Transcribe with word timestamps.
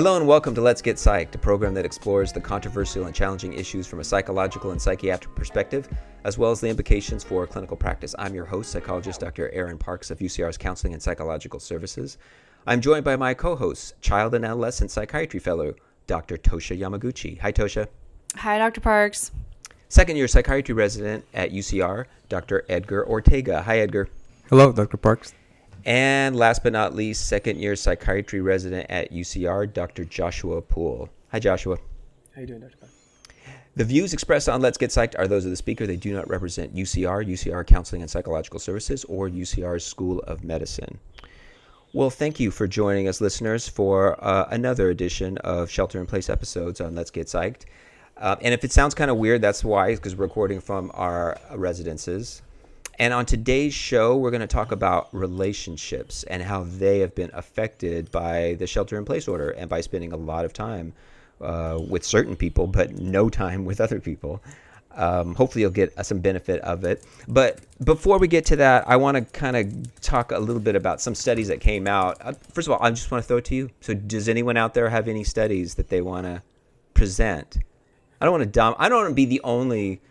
Hello 0.00 0.16
and 0.16 0.26
welcome 0.26 0.54
to 0.54 0.62
Let's 0.62 0.80
Get 0.80 0.96
Psyched, 0.96 1.34
a 1.34 1.38
program 1.38 1.74
that 1.74 1.84
explores 1.84 2.32
the 2.32 2.40
controversial 2.40 3.04
and 3.04 3.14
challenging 3.14 3.52
issues 3.52 3.86
from 3.86 4.00
a 4.00 4.04
psychological 4.04 4.70
and 4.70 4.80
psychiatric 4.80 5.34
perspective, 5.34 5.90
as 6.24 6.38
well 6.38 6.50
as 6.50 6.58
the 6.58 6.68
implications 6.68 7.22
for 7.22 7.46
clinical 7.46 7.76
practice. 7.76 8.14
I'm 8.18 8.34
your 8.34 8.46
host, 8.46 8.70
psychologist 8.70 9.20
Dr. 9.20 9.50
Aaron 9.52 9.76
Parks 9.76 10.10
of 10.10 10.20
UCR's 10.20 10.56
Counseling 10.56 10.94
and 10.94 11.02
Psychological 11.02 11.60
Services. 11.60 12.16
I'm 12.66 12.80
joined 12.80 13.04
by 13.04 13.16
my 13.16 13.34
co 13.34 13.54
host, 13.54 13.92
child 14.00 14.34
and 14.34 14.42
adolescent 14.42 14.90
psychiatry 14.90 15.38
fellow, 15.38 15.74
Dr. 16.06 16.38
Tosha 16.38 16.78
Yamaguchi. 16.78 17.38
Hi, 17.40 17.52
Tosha. 17.52 17.86
Hi, 18.36 18.56
Dr. 18.56 18.80
Parks. 18.80 19.32
Second 19.90 20.16
year 20.16 20.28
psychiatry 20.28 20.74
resident 20.74 21.26
at 21.34 21.52
UCR, 21.52 22.06
Dr. 22.30 22.64
Edgar 22.70 23.06
Ortega. 23.06 23.60
Hi, 23.60 23.80
Edgar. 23.80 24.08
Hello, 24.48 24.72
Dr. 24.72 24.96
Parks. 24.96 25.34
And 25.84 26.36
last 26.36 26.62
but 26.62 26.72
not 26.72 26.94
least, 26.94 27.26
second 27.28 27.58
year 27.58 27.76
psychiatry 27.76 28.40
resident 28.40 28.90
at 28.90 29.12
UCR, 29.12 29.72
Dr. 29.72 30.04
Joshua 30.04 30.60
Poole. 30.60 31.08
Hi, 31.32 31.38
Joshua. 31.38 31.78
How 32.34 32.40
you 32.42 32.46
doing, 32.46 32.60
Dr. 32.60 32.76
Parks? 32.76 32.94
The 33.76 33.84
views 33.84 34.12
expressed 34.12 34.48
on 34.48 34.60
Let's 34.60 34.76
Get 34.76 34.90
Psyched 34.90 35.18
are 35.18 35.28
those 35.28 35.44
of 35.44 35.50
the 35.50 35.56
speaker. 35.56 35.86
They 35.86 35.96
do 35.96 36.12
not 36.12 36.28
represent 36.28 36.74
UCR, 36.74 37.26
UCR 37.26 37.64
Counseling 37.66 38.02
and 38.02 38.10
Psychological 38.10 38.58
Services, 38.58 39.04
or 39.04 39.28
UCR's 39.28 39.84
School 39.84 40.18
of 40.26 40.42
Medicine. 40.42 40.98
Well, 41.92 42.10
thank 42.10 42.38
you 42.38 42.50
for 42.50 42.66
joining 42.66 43.08
us, 43.08 43.20
listeners, 43.20 43.68
for 43.68 44.22
uh, 44.24 44.48
another 44.50 44.90
edition 44.90 45.38
of 45.38 45.70
Shelter 45.70 46.00
in 46.00 46.06
Place 46.06 46.28
episodes 46.28 46.80
on 46.80 46.94
Let's 46.94 47.10
Get 47.10 47.28
Psyched. 47.28 47.64
Uh, 48.16 48.36
and 48.42 48.52
if 48.52 48.64
it 48.64 48.72
sounds 48.72 48.94
kind 48.94 49.10
of 49.10 49.16
weird, 49.16 49.40
that's 49.40 49.64
why, 49.64 49.94
because 49.94 50.14
we're 50.14 50.26
recording 50.26 50.60
from 50.60 50.90
our 50.94 51.38
residences. 51.54 52.42
And 53.00 53.14
on 53.14 53.24
today's 53.24 53.72
show, 53.72 54.14
we're 54.14 54.30
going 54.30 54.42
to 54.42 54.46
talk 54.46 54.72
about 54.72 55.08
relationships 55.12 56.22
and 56.24 56.42
how 56.42 56.64
they 56.64 56.98
have 56.98 57.14
been 57.14 57.30
affected 57.32 58.10
by 58.10 58.56
the 58.58 58.66
shelter 58.66 58.98
in 58.98 59.06
place 59.06 59.26
order 59.26 59.52
and 59.52 59.70
by 59.70 59.80
spending 59.80 60.12
a 60.12 60.18
lot 60.18 60.44
of 60.44 60.52
time 60.52 60.92
uh, 61.40 61.80
with 61.88 62.04
certain 62.04 62.36
people, 62.36 62.66
but 62.66 62.98
no 62.98 63.30
time 63.30 63.64
with 63.64 63.80
other 63.80 64.00
people. 64.00 64.42
Um, 64.90 65.34
hopefully, 65.34 65.62
you'll 65.62 65.70
get 65.70 65.94
some 66.04 66.18
benefit 66.18 66.60
of 66.60 66.84
it. 66.84 67.02
But 67.26 67.60
before 67.82 68.18
we 68.18 68.28
get 68.28 68.44
to 68.46 68.56
that, 68.56 68.86
I 68.86 68.96
want 68.96 69.16
to 69.16 69.24
kind 69.32 69.56
of 69.56 70.00
talk 70.02 70.30
a 70.30 70.38
little 70.38 70.60
bit 70.60 70.76
about 70.76 71.00
some 71.00 71.14
studies 71.14 71.48
that 71.48 71.62
came 71.62 71.86
out. 71.86 72.18
Uh, 72.20 72.34
first 72.52 72.68
of 72.68 72.72
all, 72.72 72.82
I 72.82 72.90
just 72.90 73.10
want 73.10 73.24
to 73.24 73.28
throw 73.28 73.38
it 73.38 73.46
to 73.46 73.54
you. 73.54 73.70
So, 73.80 73.94
does 73.94 74.28
anyone 74.28 74.58
out 74.58 74.74
there 74.74 74.90
have 74.90 75.08
any 75.08 75.24
studies 75.24 75.76
that 75.76 75.88
they 75.88 76.02
want 76.02 76.26
to 76.26 76.42
present? 76.92 77.60
I 78.20 78.26
don't 78.26 78.32
want 78.32 78.44
to 78.44 78.50
dumb. 78.50 78.74
I 78.78 78.90
don't 78.90 78.98
want 78.98 79.10
to 79.12 79.14
be 79.14 79.24
the 79.24 79.40
only 79.42 80.02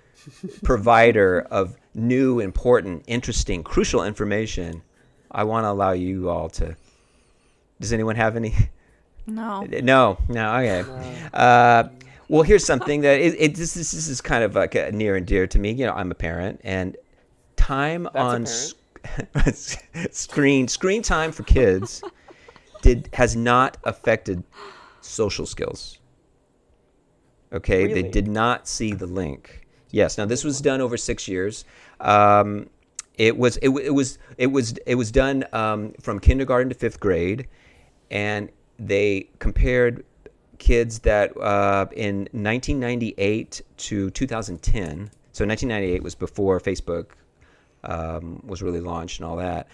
provider 0.64 1.42
of 1.52 1.78
new, 1.94 2.40
important, 2.40 3.04
interesting, 3.08 3.64
crucial 3.64 4.04
information, 4.04 4.82
I 5.32 5.44
want 5.44 5.66
to 5.66 5.70
allow 5.70 5.92
you 5.92 6.30
all 6.30 6.50
to. 6.50 6.76
Does 7.80 7.94
anyone 7.94 8.16
have 8.16 8.36
any? 8.36 8.54
No. 9.28 9.62
No. 9.62 10.18
No. 10.28 10.56
Okay. 10.56 10.84
No. 10.88 11.40
Uh, 11.40 11.90
well, 12.30 12.42
here's 12.42 12.66
something 12.66 13.02
that 13.02 13.20
it, 13.20 13.36
it 13.40 13.56
this, 13.56 13.74
this, 13.74 13.94
is 13.94 14.22
kind 14.22 14.44
of 14.44 14.56
like 14.56 14.74
near 14.94 15.16
and 15.16 15.26
dear 15.26 15.46
to 15.48 15.60
me. 15.60 15.72
You 15.72 15.86
know, 15.86 15.94
I'm 15.94 16.10
a 16.10 16.16
parent, 16.16 16.62
and 16.64 16.98
time 17.56 18.08
That's 18.14 18.76
on 19.36 19.54
screen 20.12 20.68
screen 20.68 21.02
time 21.02 21.32
for 21.32 21.44
kids 21.44 22.04
did 22.82 23.10
has 23.14 23.36
not 23.36 23.78
affected 23.84 24.44
social 25.02 25.46
skills. 25.46 26.00
Okay, 27.52 27.88
really? 27.88 28.02
they 28.02 28.10
did 28.10 28.28
not 28.28 28.68
see 28.68 28.94
the 28.94 29.08
link. 29.08 29.59
Yes. 29.92 30.18
Now 30.18 30.26
this 30.26 30.44
was 30.44 30.62
done 30.62 30.82
over 30.82 30.98
six 30.98 31.28
years. 31.28 31.66
Um, 32.00 32.70
it 33.16 33.38
was 33.38 33.58
it, 33.58 33.70
it, 33.70 33.94
was 33.94 34.18
it 34.38 34.48
was 34.48 34.78
it 34.86 34.96
was 34.96 35.12
done 35.12 35.44
um, 35.52 35.94
from 36.00 36.20
kindergarten 36.20 36.70
to 36.70 36.76
fifth 36.76 37.00
grade, 37.00 37.48
and 38.10 38.50
they 38.78 39.30
compared 39.40 40.06
kids 40.58 41.00
that 41.00 41.36
uh, 41.38 41.88
in 41.94 42.22
1998 42.32 43.62
to 43.78 44.10
2010. 44.10 45.12
So 45.32 45.46
1998 45.46 46.02
was 46.02 46.16
before 46.16 46.60
Facebook 46.60 47.12
um, 47.84 48.42
was 48.46 48.62
really 48.62 48.82
launched 48.82 49.20
and 49.20 49.28
all 49.28 49.36
that, 49.38 49.68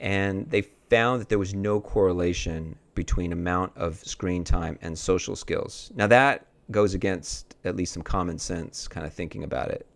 and 0.00 0.50
they 0.50 0.62
found 0.62 1.20
that 1.20 1.28
there 1.28 1.38
was 1.38 1.54
no 1.54 1.80
correlation 1.80 2.74
between 2.94 3.32
amount 3.32 3.76
of 3.76 3.98
screen 3.98 4.42
time 4.42 4.76
and 4.82 4.98
social 4.98 5.36
skills. 5.36 5.92
Now 5.94 6.08
that 6.08 6.47
goes 6.70 6.94
against 6.94 7.56
at 7.64 7.76
least 7.76 7.92
some 7.92 8.02
common 8.02 8.38
sense 8.38 8.88
kind 8.88 9.06
of 9.06 9.12
thinking 9.12 9.44
about 9.44 9.70
it. 9.70 9.86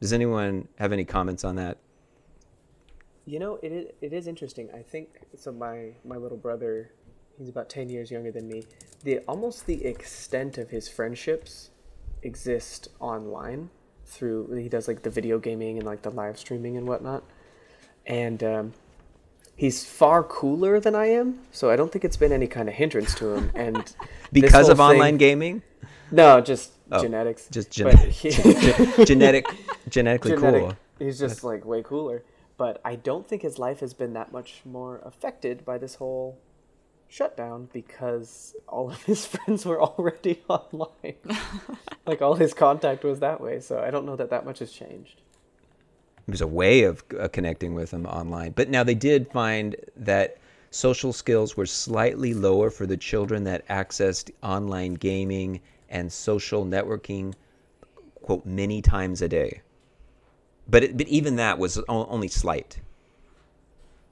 Does 0.00 0.12
anyone 0.12 0.68
have 0.76 0.92
any 0.92 1.04
comments 1.04 1.44
on 1.44 1.56
that? 1.56 1.78
You 3.26 3.38
know, 3.38 3.58
it 3.62 3.72
is, 3.72 3.86
it 4.00 4.12
is 4.12 4.26
interesting. 4.26 4.70
I 4.74 4.82
think 4.82 5.08
so. 5.36 5.52
My 5.52 5.90
my 6.04 6.16
little 6.16 6.38
brother, 6.38 6.92
he's 7.36 7.48
about 7.48 7.68
ten 7.68 7.90
years 7.90 8.10
younger 8.10 8.30
than 8.30 8.48
me. 8.48 8.64
The 9.04 9.18
almost 9.28 9.66
the 9.66 9.84
extent 9.84 10.56
of 10.56 10.70
his 10.70 10.88
friendships 10.88 11.70
exist 12.22 12.88
online 13.00 13.70
through 14.06 14.52
he 14.54 14.68
does 14.68 14.88
like 14.88 15.02
the 15.02 15.10
video 15.10 15.38
gaming 15.38 15.76
and 15.76 15.86
like 15.86 16.02
the 16.02 16.10
live 16.10 16.38
streaming 16.38 16.76
and 16.78 16.86
whatnot, 16.86 17.22
and 18.06 18.42
um, 18.42 18.72
he's 19.58 19.84
far 19.84 20.22
cooler 20.22 20.80
than 20.80 20.94
I 20.94 21.06
am. 21.06 21.40
So 21.52 21.68
I 21.68 21.76
don't 21.76 21.92
think 21.92 22.04
it's 22.04 22.16
been 22.16 22.32
any 22.32 22.46
kind 22.46 22.68
of 22.68 22.74
hindrance 22.76 23.14
to 23.16 23.34
him. 23.34 23.50
And 23.54 23.94
because 24.32 24.70
of 24.70 24.78
thing, 24.78 24.86
online 24.86 25.18
gaming. 25.18 25.62
No, 26.10 26.40
just 26.40 26.72
oh, 26.90 27.02
genetics. 27.02 27.48
Just 27.50 27.70
gen- 27.70 27.96
he, 28.10 28.30
genetic, 29.04 29.46
genetically 29.88 30.32
Genetic. 30.32 30.62
cool. 30.62 30.76
He's 30.98 31.18
just 31.18 31.44
like 31.44 31.64
way 31.64 31.82
cooler. 31.82 32.24
But 32.56 32.80
I 32.84 32.96
don't 32.96 33.26
think 33.26 33.42
his 33.42 33.58
life 33.58 33.80
has 33.80 33.94
been 33.94 34.14
that 34.14 34.32
much 34.32 34.62
more 34.64 35.00
affected 35.04 35.64
by 35.64 35.78
this 35.78 35.96
whole 35.96 36.38
shutdown 37.08 37.68
because 37.72 38.54
all 38.66 38.90
of 38.90 39.02
his 39.04 39.26
friends 39.32 39.64
were 39.64 39.80
already 39.80 40.42
online. 40.48 41.14
like 42.06 42.20
all 42.20 42.34
his 42.34 42.54
contact 42.54 43.04
was 43.04 43.20
that 43.20 43.40
way. 43.40 43.60
So 43.60 43.80
I 43.80 43.90
don't 43.90 44.06
know 44.06 44.16
that 44.16 44.30
that 44.30 44.44
much 44.44 44.58
has 44.58 44.72
changed. 44.72 45.20
It 46.26 46.32
was 46.32 46.40
a 46.42 46.46
way 46.46 46.82
of 46.82 47.02
uh, 47.18 47.28
connecting 47.28 47.74
with 47.74 47.90
them 47.90 48.04
online. 48.06 48.52
But 48.52 48.68
now 48.68 48.82
they 48.84 48.94
did 48.94 49.30
find 49.30 49.76
that 49.96 50.36
social 50.70 51.12
skills 51.12 51.56
were 51.56 51.64
slightly 51.64 52.34
lower 52.34 52.68
for 52.70 52.86
the 52.86 52.96
children 52.96 53.44
that 53.44 53.66
accessed 53.68 54.30
online 54.42 54.94
gaming 54.94 55.60
and 55.88 56.12
social 56.12 56.64
networking, 56.64 57.34
quote, 58.22 58.44
many 58.44 58.82
times 58.82 59.22
a 59.22 59.28
day. 59.28 59.62
But 60.68 60.84
it, 60.84 60.96
but 60.96 61.08
even 61.08 61.36
that 61.36 61.58
was 61.58 61.78
only 61.88 62.28
slight. 62.28 62.80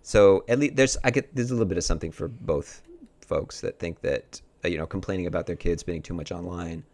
So 0.02 0.44
at 0.48 0.58
least 0.58 0.76
there's 0.76 0.96
I 1.04 1.10
get 1.10 1.34
there's 1.34 1.50
a 1.50 1.54
little 1.54 1.66
bit 1.66 1.78
of 1.78 1.84
something 1.84 2.12
for 2.12 2.28
both 2.28 2.82
folks 3.20 3.60
that 3.60 3.78
think 3.78 4.00
that 4.02 4.40
uh, 4.64 4.68
you 4.68 4.78
know 4.78 4.86
complaining 4.86 5.26
about 5.26 5.46
their 5.46 5.56
kids 5.56 5.80
spending 5.80 6.02
too 6.02 6.14
much 6.14 6.32
online, 6.32 6.84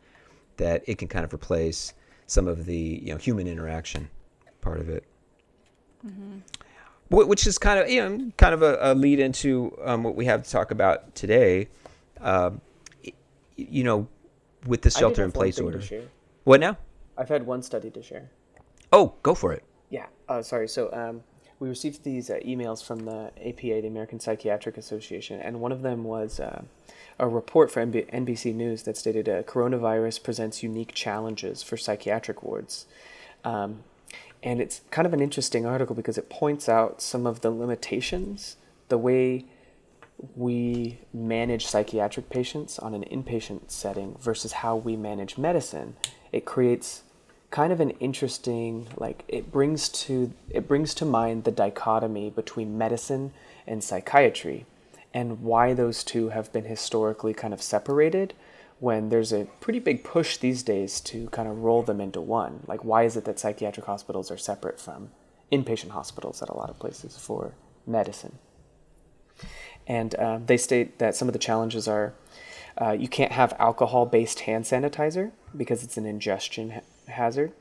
that 0.57 0.83
it 0.87 0.99
can 0.99 1.09
kind 1.09 1.25
of 1.25 1.33
replace 1.33 1.93
some 2.27 2.49
of 2.49 2.65
the 2.65 3.01
you 3.03 3.13
know 3.13 3.19
human 3.19 3.47
interaction 3.47 4.09
part 4.61 4.81
of 4.81 4.89
it. 4.89 5.05
Mm-hmm. 6.07 6.39
Which 7.11 7.47
is 7.47 7.59
kind 7.59 7.79
of 7.79 7.91
you 7.91 8.01
know 8.01 8.33
kind 8.39 8.55
of 8.55 8.63
a, 8.63 8.79
a 8.81 8.95
lead 8.95 9.21
into 9.21 9.77
um, 9.85 10.03
what 10.03 10.17
we 10.17 10.25
have 10.25 10.43
to 10.43 10.51
talk 10.51 10.71
about 10.71 11.15
today. 11.15 11.69
Uh, 12.21 12.53
you 13.57 13.85
know, 13.85 14.09
with 14.67 14.83
the 14.83 14.91
shelter 14.91 15.25
in 15.25 15.33
place 15.33 15.59
order. 15.59 15.83
What 16.45 16.61
now? 16.61 16.79
I've 17.17 17.29
had 17.29 17.47
one 17.47 17.63
study 17.63 17.91
to 17.91 18.03
share. 18.03 18.31
Oh, 18.93 19.15
go 19.23 19.35
for 19.35 19.53
it. 19.53 19.65
Yeah. 19.91 20.07
Uh, 20.29 20.43
sorry. 20.43 20.69
So 20.69 20.93
um, 20.93 21.23
we 21.59 21.69
received 21.69 22.05
these 22.05 22.31
uh, 22.31 22.39
emails 22.45 22.85
from 22.85 23.01
the 23.01 23.31
APA, 23.47 23.83
the 23.83 23.87
American 23.87 24.21
Psychiatric 24.21 24.77
Association, 24.77 25.41
and 25.41 25.61
one 25.61 25.73
of 25.73 25.83
them 25.83 26.05
was 26.05 26.41
uh, 26.41 26.63
a 27.19 27.29
report 27.29 27.71
for 27.71 27.85
NB- 27.85 28.11
NBC 28.11 28.55
News 28.55 28.83
that 28.83 28.97
stated 28.97 29.29
uh, 29.29 29.43
coronavirus 29.45 30.23
presents 30.23 30.63
unique 30.63 30.93
challenges 30.95 31.63
for 31.63 31.77
psychiatric 31.77 32.43
wards. 32.43 32.87
Um, 33.45 33.85
and 34.43 34.61
it's 34.61 34.81
kind 34.91 35.07
of 35.07 35.15
an 35.15 35.21
interesting 35.21 35.65
article 35.65 35.95
because 35.95 36.19
it 36.19 36.29
points 36.29 36.69
out 36.69 37.01
some 37.01 37.27
of 37.27 37.43
the 37.43 37.51
limitations, 37.51 38.57
the 38.89 38.99
way 38.99 39.45
we 40.37 40.99
manage 41.13 41.67
psychiatric 41.67 42.31
patients 42.31 42.79
on 42.79 42.95
an 42.95 43.05
inpatient 43.05 43.71
setting 43.71 44.17
versus 44.21 44.53
how 44.53 44.77
we 44.77 44.97
manage 44.97 45.37
medicine, 45.37 45.97
it 46.31 46.45
creates 46.45 47.03
kind 47.51 47.73
of 47.73 47.81
an 47.81 47.91
interesting 47.91 48.89
like 48.97 49.25
it 49.29 49.53
brings 49.53 49.91
to 49.91 50.33
it 50.49 50.67
brings 50.67 50.95
to 50.95 51.05
mind 51.05 51.45
the 51.45 51.51
dichotomy 51.51 52.31
between 52.31 52.79
medicine 52.79 53.31
and 53.67 53.85
psychiatry 53.85 54.65
and 55.13 55.43
why 55.43 55.75
those 55.75 56.03
two 56.03 56.31
have 56.31 56.51
been 56.51 56.65
historically 56.65 57.35
kind 57.35 57.53
of 57.53 57.61
separated 57.61 58.33
when 58.81 59.11
there's 59.11 59.33
a 59.33 59.47
pretty 59.61 59.79
big 59.79 60.03
push 60.03 60.39
these 60.39 60.63
days 60.63 60.99
to 60.99 61.29
kind 61.29 61.47
of 61.47 61.59
roll 61.59 61.83
them 61.83 62.01
into 62.01 62.21
one. 62.21 62.65
Like 62.67 62.85
why 62.85 63.05
is 63.05 63.17
it 63.17 63.27
that 63.27 63.39
psychiatric 63.39 63.85
hospitals 63.85 64.31
are 64.31 64.39
separate 64.39 64.81
from 64.81 65.11
inpatient 65.53 65.91
hospitals 65.91 66.43
at 66.43 66.49
a 66.49 66.57
lot 66.57 66.71
of 66.71 66.79
places 66.79 67.19
for 67.19 67.55
medicine? 67.87 68.39
And 69.87 70.15
uh, 70.15 70.39
they 70.45 70.57
state 70.57 70.99
that 70.99 71.17
some 71.17 71.29
of 71.29 71.33
the 71.33 71.39
challenges 71.39 71.89
are 71.89 72.15
uh, 72.81 72.93
you 72.93 73.09
can't 73.09 73.33
have 73.33 73.55
alcohol 73.59 74.07
based 74.07 74.41
hand 74.41 74.65
sanitizer 74.65 75.33
because 75.57 75.85
it's 75.85 75.97
an 75.97 76.07
ingestion 76.07 76.71
ha- 76.71 76.81
hazard. 77.09 77.53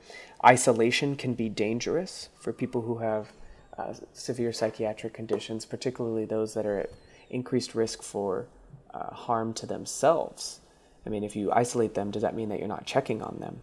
Isolation 0.45 1.15
can 1.15 1.33
be 1.33 1.49
dangerous 1.49 2.29
for 2.39 2.53
people 2.53 2.83
who 2.83 2.99
have 2.99 3.31
uh, 3.77 3.93
severe 4.13 4.53
psychiatric 4.53 5.13
conditions, 5.13 5.65
particularly 5.65 6.25
those 6.25 6.53
that 6.53 6.65
are 6.65 6.79
at 6.79 6.91
increased 7.29 7.75
risk 7.75 8.01
for 8.03 8.47
uh, 8.93 9.13
harm 9.13 9.53
to 9.53 9.65
themselves. 9.65 10.59
I 11.05 11.09
mean, 11.09 11.23
if 11.23 11.35
you 11.35 11.51
isolate 11.51 11.95
them, 11.95 12.11
does 12.11 12.21
that 12.21 12.35
mean 12.35 12.49
that 12.49 12.59
you're 12.59 12.67
not 12.67 12.85
checking 12.85 13.21
on 13.21 13.37
them? 13.39 13.61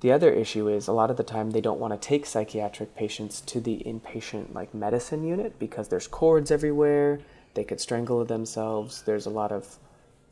The 0.00 0.10
other 0.10 0.32
issue 0.32 0.68
is 0.68 0.88
a 0.88 0.92
lot 0.92 1.10
of 1.10 1.16
the 1.16 1.22
time 1.22 1.50
they 1.50 1.60
don't 1.60 1.78
want 1.78 1.92
to 1.92 2.08
take 2.08 2.26
psychiatric 2.26 2.96
patients 2.96 3.40
to 3.42 3.60
the 3.60 3.82
inpatient 3.86 4.52
like 4.52 4.74
medicine 4.74 5.24
unit 5.24 5.58
because 5.60 5.88
there's 5.88 6.08
cords 6.08 6.50
everywhere. 6.50 7.20
They 7.54 7.64
could 7.64 7.80
strangle 7.80 8.24
themselves. 8.24 9.02
There's 9.02 9.26
a 9.26 9.30
lot 9.30 9.52
of 9.52 9.78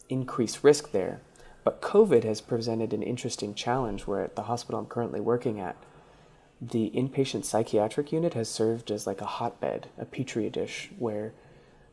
increased 0.08 0.64
risk 0.64 0.92
there. 0.92 1.20
But 1.64 1.82
COVID 1.82 2.24
has 2.24 2.40
presented 2.40 2.92
an 2.92 3.02
interesting 3.02 3.54
challenge 3.54 4.06
where 4.06 4.22
at 4.22 4.36
the 4.36 4.44
hospital 4.44 4.80
I'm 4.80 4.86
currently 4.86 5.20
working 5.20 5.60
at, 5.60 5.76
the 6.60 6.90
inpatient 6.94 7.44
psychiatric 7.44 8.12
unit 8.12 8.34
has 8.34 8.48
served 8.48 8.90
as 8.90 9.06
like 9.06 9.20
a 9.20 9.26
hotbed, 9.26 9.88
a 9.98 10.04
petri 10.04 10.48
dish, 10.50 10.90
where 10.98 11.32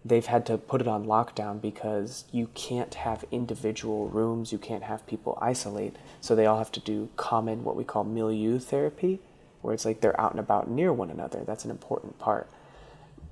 they've 0.04 0.26
had 0.26 0.46
to 0.46 0.58
put 0.58 0.82
it 0.82 0.88
on 0.88 1.06
lockdown 1.06 1.62
because 1.62 2.26
you 2.32 2.50
can't 2.54 2.96
have 2.96 3.26
individual 3.32 4.08
rooms, 4.08 4.52
you 4.52 4.58
can't 4.58 4.84
have 4.84 5.08
people 5.08 5.38
isolate. 5.42 5.96
So 6.22 6.36
they 6.36 6.46
all 6.46 6.58
have 6.58 6.72
to 6.74 6.80
do 6.80 7.10
common, 7.18 7.64
what 7.64 7.76
we 7.76 7.84
call 7.84 8.04
milieu 8.04 8.60
therapy, 8.60 9.20
where 9.62 9.74
it's 9.74 9.86
like 9.86 10.02
they're 10.02 10.20
out 10.20 10.32
and 10.32 10.40
about 10.40 10.70
near 10.70 10.94
one 10.94 11.10
another. 11.10 11.44
That's 11.46 11.66
an 11.66 11.72
important 11.72 12.20
part. 12.20 12.50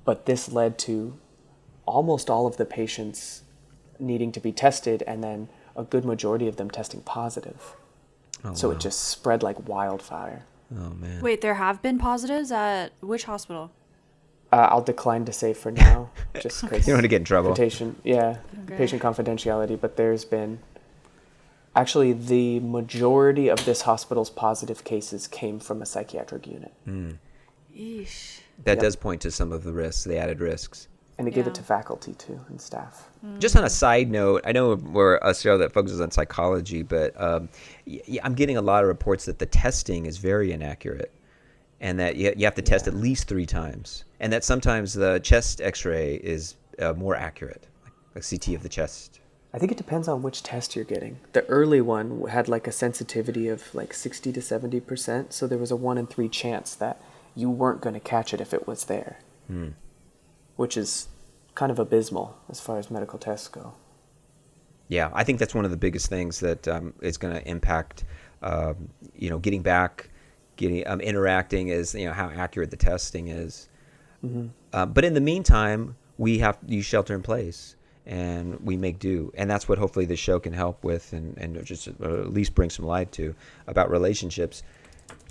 But 0.04 0.26
this 0.26 0.50
led 0.52 0.78
to 0.80 1.18
almost 1.86 2.28
all 2.28 2.46
of 2.46 2.56
the 2.56 2.64
patients 2.64 3.42
needing 3.98 4.32
to 4.32 4.40
be 4.40 4.52
tested 4.52 5.02
and 5.06 5.22
then 5.24 5.48
a 5.74 5.82
good 5.82 6.04
majority 6.04 6.48
of 6.48 6.56
them 6.56 6.70
testing 6.70 7.00
positive. 7.00 7.74
Oh, 8.44 8.54
so 8.54 8.68
wow. 8.68 8.74
it 8.74 8.80
just 8.80 9.04
spread 9.04 9.42
like 9.42 9.68
wildfire. 9.68 10.44
Oh 10.74 10.90
man. 10.90 11.22
Wait, 11.22 11.40
there 11.40 11.54
have 11.54 11.80
been 11.80 11.98
positives 11.98 12.50
at 12.52 12.88
which 13.00 13.24
hospital? 13.24 13.70
Uh, 14.52 14.68
I'll 14.70 14.82
decline 14.82 15.24
to 15.24 15.32
say 15.32 15.52
for 15.54 15.70
now, 15.72 16.10
just 16.40 16.62
because 16.62 16.86
You 16.86 16.92
don't 16.92 16.98
want 16.98 17.04
to 17.04 17.08
get 17.08 17.16
in 17.22 17.24
trouble. 17.24 17.54
patient, 17.54 18.00
yeah, 18.04 18.38
Okay. 18.64 18.76
patient 18.76 19.02
confidentiality. 19.02 19.80
But 19.80 19.96
there's 19.96 20.24
been 20.24 20.60
actually 21.74 22.12
the 22.12 22.60
majority 22.60 23.48
of 23.48 23.64
this 23.64 23.82
hospital's 23.82 24.30
positive 24.30 24.82
cases 24.84 25.26
came 25.26 25.58
from 25.60 25.82
a 25.82 25.86
psychiatric 25.86 26.46
unit, 26.46 26.72
Yeesh. 27.76 28.40
That 28.64 28.76
Yep. 28.76 28.78
does 28.80 28.96
point 28.96 29.20
to 29.22 29.30
some 29.30 29.52
of 29.52 29.64
the 29.64 29.72
risks, 29.72 30.04
the 30.04 30.16
added 30.16 30.40
risks. 30.40 30.88
And 31.18 31.26
they 31.26 31.30
gave 31.30 31.44
Yeah. 31.46 31.50
it 31.50 31.54
to 31.56 31.62
faculty 31.62 32.12
too 32.14 32.38
and 32.48 32.60
staff. 32.60 33.08
Just 33.38 33.56
on 33.56 33.64
a 33.64 33.70
side 33.70 34.10
note, 34.10 34.42
I 34.44 34.52
know 34.52 34.74
we're 34.74 35.16
a 35.22 35.34
show 35.34 35.58
that 35.58 35.72
focuses 35.72 36.00
on 36.00 36.10
psychology, 36.10 36.82
but 36.82 37.18
um, 37.20 37.48
y- 37.86 38.00
y- 38.08 38.18
I'm 38.22 38.34
getting 38.34 38.56
a 38.56 38.62
lot 38.62 38.82
of 38.84 38.88
reports 38.88 39.24
that 39.24 39.38
the 39.38 39.46
testing 39.46 40.06
is 40.06 40.18
very 40.18 40.52
inaccurate, 40.52 41.10
and 41.80 41.98
that 41.98 42.16
you, 42.16 42.32
you 42.36 42.44
have 42.44 42.54
to 42.56 42.62
test 42.62 42.86
Yeah. 42.86 42.92
at 42.92 42.98
least 42.98 43.28
three 43.28 43.46
times, 43.46 44.04
and 44.20 44.32
that 44.32 44.44
sometimes 44.44 44.94
the 44.94 45.18
chest 45.20 45.60
X-ray 45.60 46.16
is 46.16 46.54
uh, 46.78 46.92
more 46.92 47.16
accurate, 47.16 47.66
like 48.14 48.24
a 48.24 48.28
CT 48.28 48.54
of 48.54 48.62
the 48.62 48.68
chest. 48.68 49.18
I 49.54 49.58
think 49.58 49.72
it 49.72 49.78
depends 49.78 50.06
on 50.08 50.20
which 50.22 50.42
test 50.42 50.76
you're 50.76 50.84
getting. 50.84 51.16
The 51.32 51.46
early 51.46 51.80
one 51.80 52.26
had 52.28 52.46
like 52.46 52.66
a 52.66 52.72
sensitivity 52.72 53.48
of 53.48 53.74
like 53.74 53.94
60 53.94 54.30
to 54.32 54.42
70 54.42 54.80
percent, 54.80 55.32
so 55.32 55.46
there 55.46 55.56
was 55.58 55.70
a 55.70 55.76
one 55.76 55.96
in 55.96 56.06
three 56.06 56.28
chance 56.28 56.74
that 56.74 57.00
you 57.34 57.48
weren't 57.50 57.80
going 57.80 57.94
to 57.94 58.00
catch 58.00 58.34
it 58.34 58.40
if 58.40 58.52
it 58.52 58.66
was 58.66 58.84
there, 58.84 59.18
Hmm. 59.48 59.68
Which 60.56 60.76
is 60.76 61.08
kind 61.54 61.70
of 61.70 61.78
abysmal 61.78 62.36
as 62.48 62.60
far 62.60 62.78
as 62.78 62.90
medical 62.90 63.18
tests 63.18 63.48
go. 63.48 63.74
Yeah, 64.88 65.10
I 65.12 65.24
think 65.24 65.38
that's 65.38 65.54
one 65.54 65.64
of 65.64 65.70
the 65.70 65.76
biggest 65.76 66.08
things 66.08 66.40
that 66.40 66.68
um, 66.68 66.94
is 67.00 67.16
going 67.16 67.34
to 67.34 67.48
impact, 67.48 68.04
um, 68.42 68.88
you 69.16 69.30
know, 69.30 69.38
getting 69.38 69.62
back, 69.62 70.10
getting 70.56 70.86
um, 70.86 71.00
interacting 71.00 71.68
is 71.68 71.94
you 71.94 72.06
know 72.06 72.12
how 72.12 72.30
accurate 72.30 72.70
the 72.70 72.76
testing 72.76 73.28
is. 73.28 73.68
Uh, 74.72 74.86
but 74.86 75.04
in 75.04 75.14
the 75.14 75.20
meantime, 75.20 75.96
we 76.18 76.38
have 76.38 76.58
you 76.66 76.82
shelter 76.82 77.14
in 77.14 77.22
place, 77.22 77.76
and 78.06 78.58
we 78.60 78.76
make 78.76 78.98
do, 78.98 79.32
and 79.36 79.50
that's 79.50 79.68
what 79.68 79.78
hopefully 79.78 80.04
this 80.04 80.20
show 80.20 80.38
can 80.38 80.52
help 80.52 80.84
with, 80.84 81.12
and 81.12 81.36
and 81.38 81.64
just 81.64 81.88
uh, 81.88 82.20
at 82.20 82.32
least 82.32 82.54
bring 82.54 82.70
some 82.70 82.86
light 82.86 83.10
to 83.12 83.34
about 83.66 83.90
relationships 83.90 84.62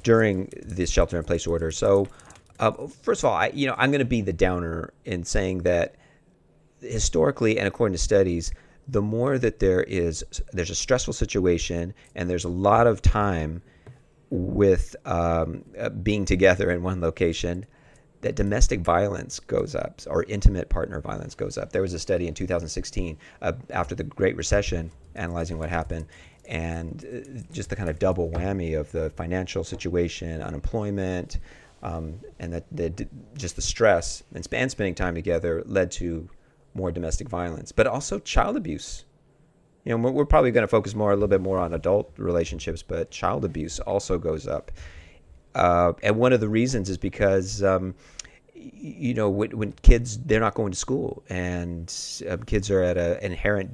during 0.03 0.49
this 0.63 0.89
shelter 0.89 1.17
in 1.17 1.23
place 1.23 1.47
order. 1.47 1.71
So, 1.71 2.07
uh, 2.59 2.87
first 2.87 3.23
of 3.23 3.29
all, 3.29 3.35
I 3.35 3.51
you 3.53 3.67
know 3.67 3.75
I'm 3.77 3.91
going 3.91 3.99
to 3.99 4.05
be 4.05 4.21
the 4.21 4.33
downer 4.33 4.93
in 5.03 5.23
saying 5.23 5.59
that 5.59 5.95
historically 6.81 7.57
and 7.57 7.67
according 7.67 7.93
to 7.93 8.01
studies 8.01 8.51
the 8.87 9.01
more 9.01 9.37
that 9.37 9.59
there 9.59 9.83
is 9.83 10.23
there's 10.53 10.69
a 10.69 10.75
stressful 10.75 11.13
situation 11.13 11.93
and 12.13 12.29
there's 12.29 12.43
a 12.43 12.49
lot 12.49 12.87
of 12.87 13.01
time 13.01 13.61
with 14.29 14.95
um, 15.05 15.63
uh, 15.79 15.89
being 15.89 16.25
together 16.25 16.69
in 16.71 16.83
one 16.83 17.01
location 17.01 17.65
that 18.21 18.35
domestic 18.35 18.81
violence 18.81 19.39
goes 19.39 19.75
up 19.75 20.01
or 20.07 20.23
intimate 20.23 20.67
partner 20.69 20.99
violence 20.99 21.35
goes 21.35 21.57
up. 21.57 21.71
There 21.71 21.81
was 21.81 21.93
a 21.93 21.99
study 21.99 22.27
in 22.27 22.33
2016 22.33 23.17
uh, 23.41 23.53
after 23.69 23.93
the 23.93 24.03
great 24.03 24.35
recession 24.35 24.91
analyzing 25.13 25.57
what 25.57 25.69
happened 25.69 26.07
and 26.47 27.05
uh, 27.05 27.41
just 27.51 27.69
the 27.69 27.75
kind 27.75 27.89
of 27.89 27.99
double 27.99 28.29
whammy 28.29 28.79
of 28.79 28.91
the 28.91 29.11
financial 29.11 29.63
situation 29.63 30.41
unemployment 30.41 31.39
um, 31.85 32.19
and 32.39 32.51
that, 32.51 33.37
just 33.37 33.55
the 33.55 33.61
stress 33.61 34.23
and, 34.33 34.43
sp- 34.43 34.57
and 34.57 34.71
spending 34.71 34.95
time 34.95 35.13
together 35.13 35.61
led 35.67 35.91
to 35.91 36.27
more 36.73 36.91
domestic 36.91 37.29
violence, 37.29 37.71
but 37.71 37.85
also 37.85 38.17
child 38.19 38.57
abuse. 38.57 39.05
You 39.83 39.91
know, 39.91 40.03
we're, 40.03 40.11
we're 40.11 40.25
probably 40.25 40.49
going 40.49 40.63
to 40.63 40.67
focus 40.67 40.95
more 40.95 41.11
a 41.11 41.13
little 41.13 41.27
bit 41.27 41.41
more 41.41 41.59
on 41.59 41.73
adult 41.73 42.11
relationships, 42.17 42.81
but 42.81 43.11
child 43.11 43.45
abuse 43.45 43.79
also 43.79 44.17
goes 44.17 44.47
up. 44.47 44.71
Uh, 45.53 45.93
and 46.01 46.17
one 46.17 46.33
of 46.33 46.39
the 46.39 46.49
reasons 46.49 46.89
is 46.89 46.97
because, 46.97 47.61
um, 47.61 47.93
you 48.55 49.13
know, 49.13 49.29
when, 49.29 49.55
when 49.55 49.71
kids 49.83 50.17
they're 50.17 50.39
not 50.39 50.55
going 50.55 50.71
to 50.71 50.77
school, 50.77 51.23
and 51.29 51.93
um, 52.27 52.41
kids 52.43 52.71
are 52.71 52.81
at 52.81 52.97
an 52.97 53.19
inherent, 53.19 53.69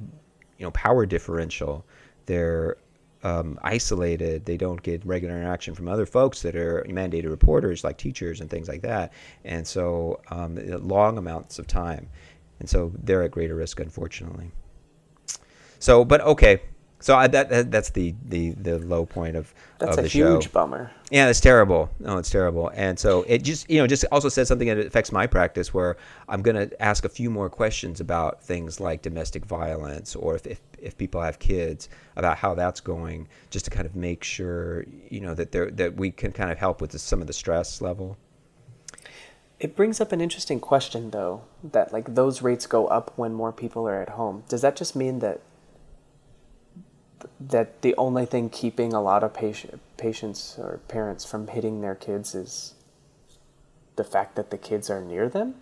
you 0.58 0.66
know, 0.66 0.70
power 0.72 1.06
differential. 1.06 1.84
They're 2.26 2.76
um, 3.22 3.58
isolated. 3.62 4.44
They 4.44 4.56
don't 4.56 4.82
get 4.82 5.04
regular 5.04 5.36
interaction 5.36 5.74
from 5.74 5.88
other 5.88 6.06
folks 6.06 6.42
that 6.42 6.56
are 6.56 6.84
mandated 6.88 7.30
reporters, 7.30 7.84
like 7.84 7.98
teachers 7.98 8.40
and 8.40 8.50
things 8.50 8.68
like 8.68 8.82
that. 8.82 9.12
And 9.44 9.66
so, 9.66 10.20
um, 10.30 10.56
long 10.86 11.18
amounts 11.18 11.58
of 11.58 11.66
time 11.66 12.08
and 12.62 12.70
so 12.70 12.92
they're 13.02 13.24
at 13.24 13.32
greater 13.32 13.56
risk, 13.56 13.80
unfortunately. 13.80 14.52
So, 15.80 16.04
but 16.04 16.20
okay, 16.20 16.62
so 17.02 17.16
I, 17.16 17.26
that, 17.28 17.50
that 17.50 17.70
that's 17.70 17.90
the, 17.90 18.14
the 18.24 18.50
the 18.52 18.78
low 18.78 19.04
point 19.04 19.36
of 19.36 19.52
That's 19.78 19.92
of 19.92 19.98
a 19.98 20.02
the 20.02 20.08
show. 20.08 20.34
huge 20.34 20.52
bummer. 20.52 20.90
Yeah, 21.10 21.28
it's 21.28 21.40
terrible. 21.40 21.90
No, 21.98 22.18
it's 22.18 22.30
terrible. 22.30 22.70
And 22.74 22.98
so 22.98 23.24
it 23.28 23.42
just 23.42 23.68
you 23.68 23.78
know 23.78 23.86
just 23.86 24.04
also 24.12 24.28
says 24.28 24.48
something 24.48 24.68
that 24.68 24.78
affects 24.78 25.12
my 25.12 25.26
practice 25.26 25.74
where 25.74 25.96
I'm 26.28 26.42
going 26.42 26.56
to 26.68 26.82
ask 26.82 27.04
a 27.04 27.08
few 27.08 27.28
more 27.30 27.50
questions 27.50 28.00
about 28.00 28.42
things 28.42 28.80
like 28.80 29.02
domestic 29.02 29.44
violence 29.44 30.14
or 30.16 30.36
if, 30.36 30.46
if 30.46 30.60
if 30.80 30.96
people 30.96 31.20
have 31.20 31.38
kids 31.38 31.88
about 32.16 32.38
how 32.38 32.54
that's 32.54 32.80
going, 32.80 33.28
just 33.50 33.64
to 33.66 33.70
kind 33.70 33.86
of 33.86 33.94
make 33.94 34.24
sure 34.24 34.84
you 35.10 35.20
know 35.20 35.34
that 35.34 35.52
there 35.52 35.70
that 35.72 35.96
we 35.96 36.10
can 36.10 36.32
kind 36.32 36.50
of 36.50 36.58
help 36.58 36.80
with 36.80 36.92
the, 36.92 36.98
some 36.98 37.20
of 37.20 37.26
the 37.26 37.32
stress 37.32 37.80
level. 37.80 38.16
It 39.60 39.76
brings 39.76 40.00
up 40.00 40.10
an 40.10 40.20
interesting 40.20 40.58
question, 40.58 41.10
though, 41.10 41.42
that 41.62 41.92
like 41.92 42.16
those 42.16 42.42
rates 42.42 42.66
go 42.66 42.88
up 42.88 43.12
when 43.16 43.32
more 43.32 43.52
people 43.52 43.86
are 43.86 44.02
at 44.02 44.08
home. 44.10 44.42
Does 44.48 44.60
that 44.62 44.74
just 44.74 44.96
mean 44.96 45.20
that 45.20 45.40
that 47.40 47.82
the 47.82 47.94
only 47.96 48.26
thing 48.26 48.48
keeping 48.50 48.92
a 48.92 49.00
lot 49.00 49.22
of 49.22 49.32
patient, 49.34 49.80
patients 49.96 50.56
or 50.58 50.80
parents 50.88 51.24
from 51.24 51.48
hitting 51.48 51.80
their 51.80 51.94
kids 51.94 52.34
is 52.34 52.74
the 53.96 54.04
fact 54.04 54.36
that 54.36 54.50
the 54.50 54.58
kids 54.58 54.90
are 54.90 55.00
near 55.00 55.28
them? 55.28 55.54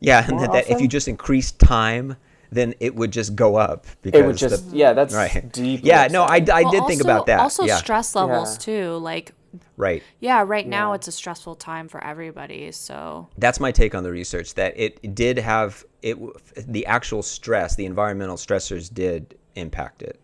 Yeah, 0.00 0.24
and 0.26 0.40
that, 0.40 0.52
that 0.52 0.70
if 0.70 0.80
you 0.80 0.88
just 0.88 1.06
increase 1.06 1.52
time, 1.52 2.16
then 2.50 2.74
it 2.80 2.94
would 2.94 3.12
just 3.12 3.34
go 3.36 3.56
up 3.56 3.86
because 4.02 4.20
It 4.20 4.26
would 4.26 4.36
just 4.36 4.70
the, 4.70 4.76
yeah, 4.76 4.92
that's 4.92 5.14
right. 5.14 5.50
deep. 5.52 5.80
Yeah, 5.84 6.08
no, 6.10 6.24
I, 6.24 6.44
I 6.52 6.62
Well, 6.62 6.70
did 6.72 6.86
think 6.86 7.00
about 7.00 7.26
that. 7.26 7.40
Also, 7.40 7.64
yeah, 7.64 7.76
stress 7.76 8.14
levels 8.14 8.54
Yeah. 8.54 8.58
too. 8.58 8.96
Like, 8.96 9.32
right. 9.76 10.02
yeah, 10.20 10.42
right 10.46 10.66
now 10.66 10.90
Yeah. 10.90 10.96
it's 10.96 11.08
a 11.08 11.12
stressful 11.12 11.54
time 11.54 11.88
for 11.88 12.02
everybody. 12.04 12.72
So, 12.72 13.28
That's 13.38 13.60
my 13.60 13.70
take 13.72 13.94
on 13.94 14.02
the 14.02 14.10
research. 14.10 14.54
That 14.54 14.74
it 14.76 15.14
did 15.14 15.38
have 15.38 15.84
it. 16.02 16.18
The 16.56 16.84
actual 16.86 17.22
stress, 17.22 17.76
the 17.76 17.86
environmental 17.86 18.36
stressors, 18.36 18.92
did 18.92 19.38
impact 19.54 20.02
it, 20.02 20.18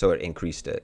so 0.00 0.10
it 0.12 0.20
increased 0.22 0.66
it. 0.66 0.82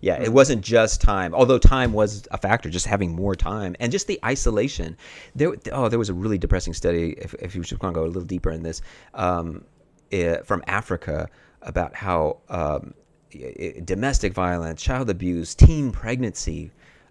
Yeah, 0.00 0.16
Hmm. 0.18 0.22
it 0.26 0.32
wasn't 0.32 0.62
just 0.62 1.00
time, 1.00 1.34
although 1.34 1.58
time 1.58 1.92
was 1.92 2.28
a 2.30 2.38
factor. 2.38 2.70
Just 2.70 2.86
having 2.86 3.10
more 3.16 3.34
time 3.34 3.74
and 3.80 3.90
just 3.90 4.06
the 4.06 4.20
isolation. 4.24 4.96
There, 5.34 5.54
oh, 5.72 5.88
there 5.88 5.98
was 5.98 6.08
a 6.08 6.14
really 6.14 6.38
depressing 6.38 6.74
study. 6.74 7.16
If, 7.18 7.34
if 7.34 7.56
you 7.56 7.62
just 7.62 7.82
want 7.82 7.94
to 7.94 8.00
go 8.00 8.06
a 8.06 8.12
little 8.14 8.22
deeper 8.22 8.52
in 8.52 8.62
this, 8.62 8.80
um, 9.14 9.64
eh, 10.12 10.36
from 10.44 10.62
Africa 10.68 11.28
about 11.62 11.96
how 11.96 12.36
um, 12.48 12.94
i- 13.34 13.54
i- 13.64 13.80
domestic 13.84 14.32
violence, 14.32 14.80
child 14.80 15.10
abuse, 15.10 15.56
teen 15.56 15.90
pregnancy 15.90 16.70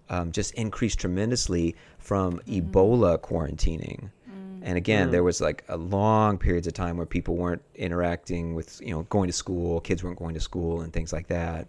um, 0.10 0.32
just 0.32 0.54
increased 0.54 1.00
tremendously 1.00 1.76
from 2.00 2.40
Ebola 2.48 3.18
quarantining. 3.20 4.10
And 4.68 4.78
again, 4.78 5.12
there 5.12 5.24
was 5.24 5.40
like 5.40 5.64
a 5.70 5.78
long 5.78 6.38
periods 6.38 6.68
of 6.68 6.74
time 6.74 6.98
where 6.98 7.06
people 7.06 7.38
weren't 7.38 7.62
interacting 7.76 8.54
with, 8.54 8.82
you 8.82 8.92
know, 8.92 9.04
going 9.04 9.28
to 9.28 9.34
school, 9.34 9.80
kids 9.80 10.04
weren't 10.04 10.20
going 10.20 10.34
to 10.34 10.42
school, 10.42 10.82
and 10.82 10.92
things 10.92 11.14
like 11.14 11.28
that. 11.28 11.68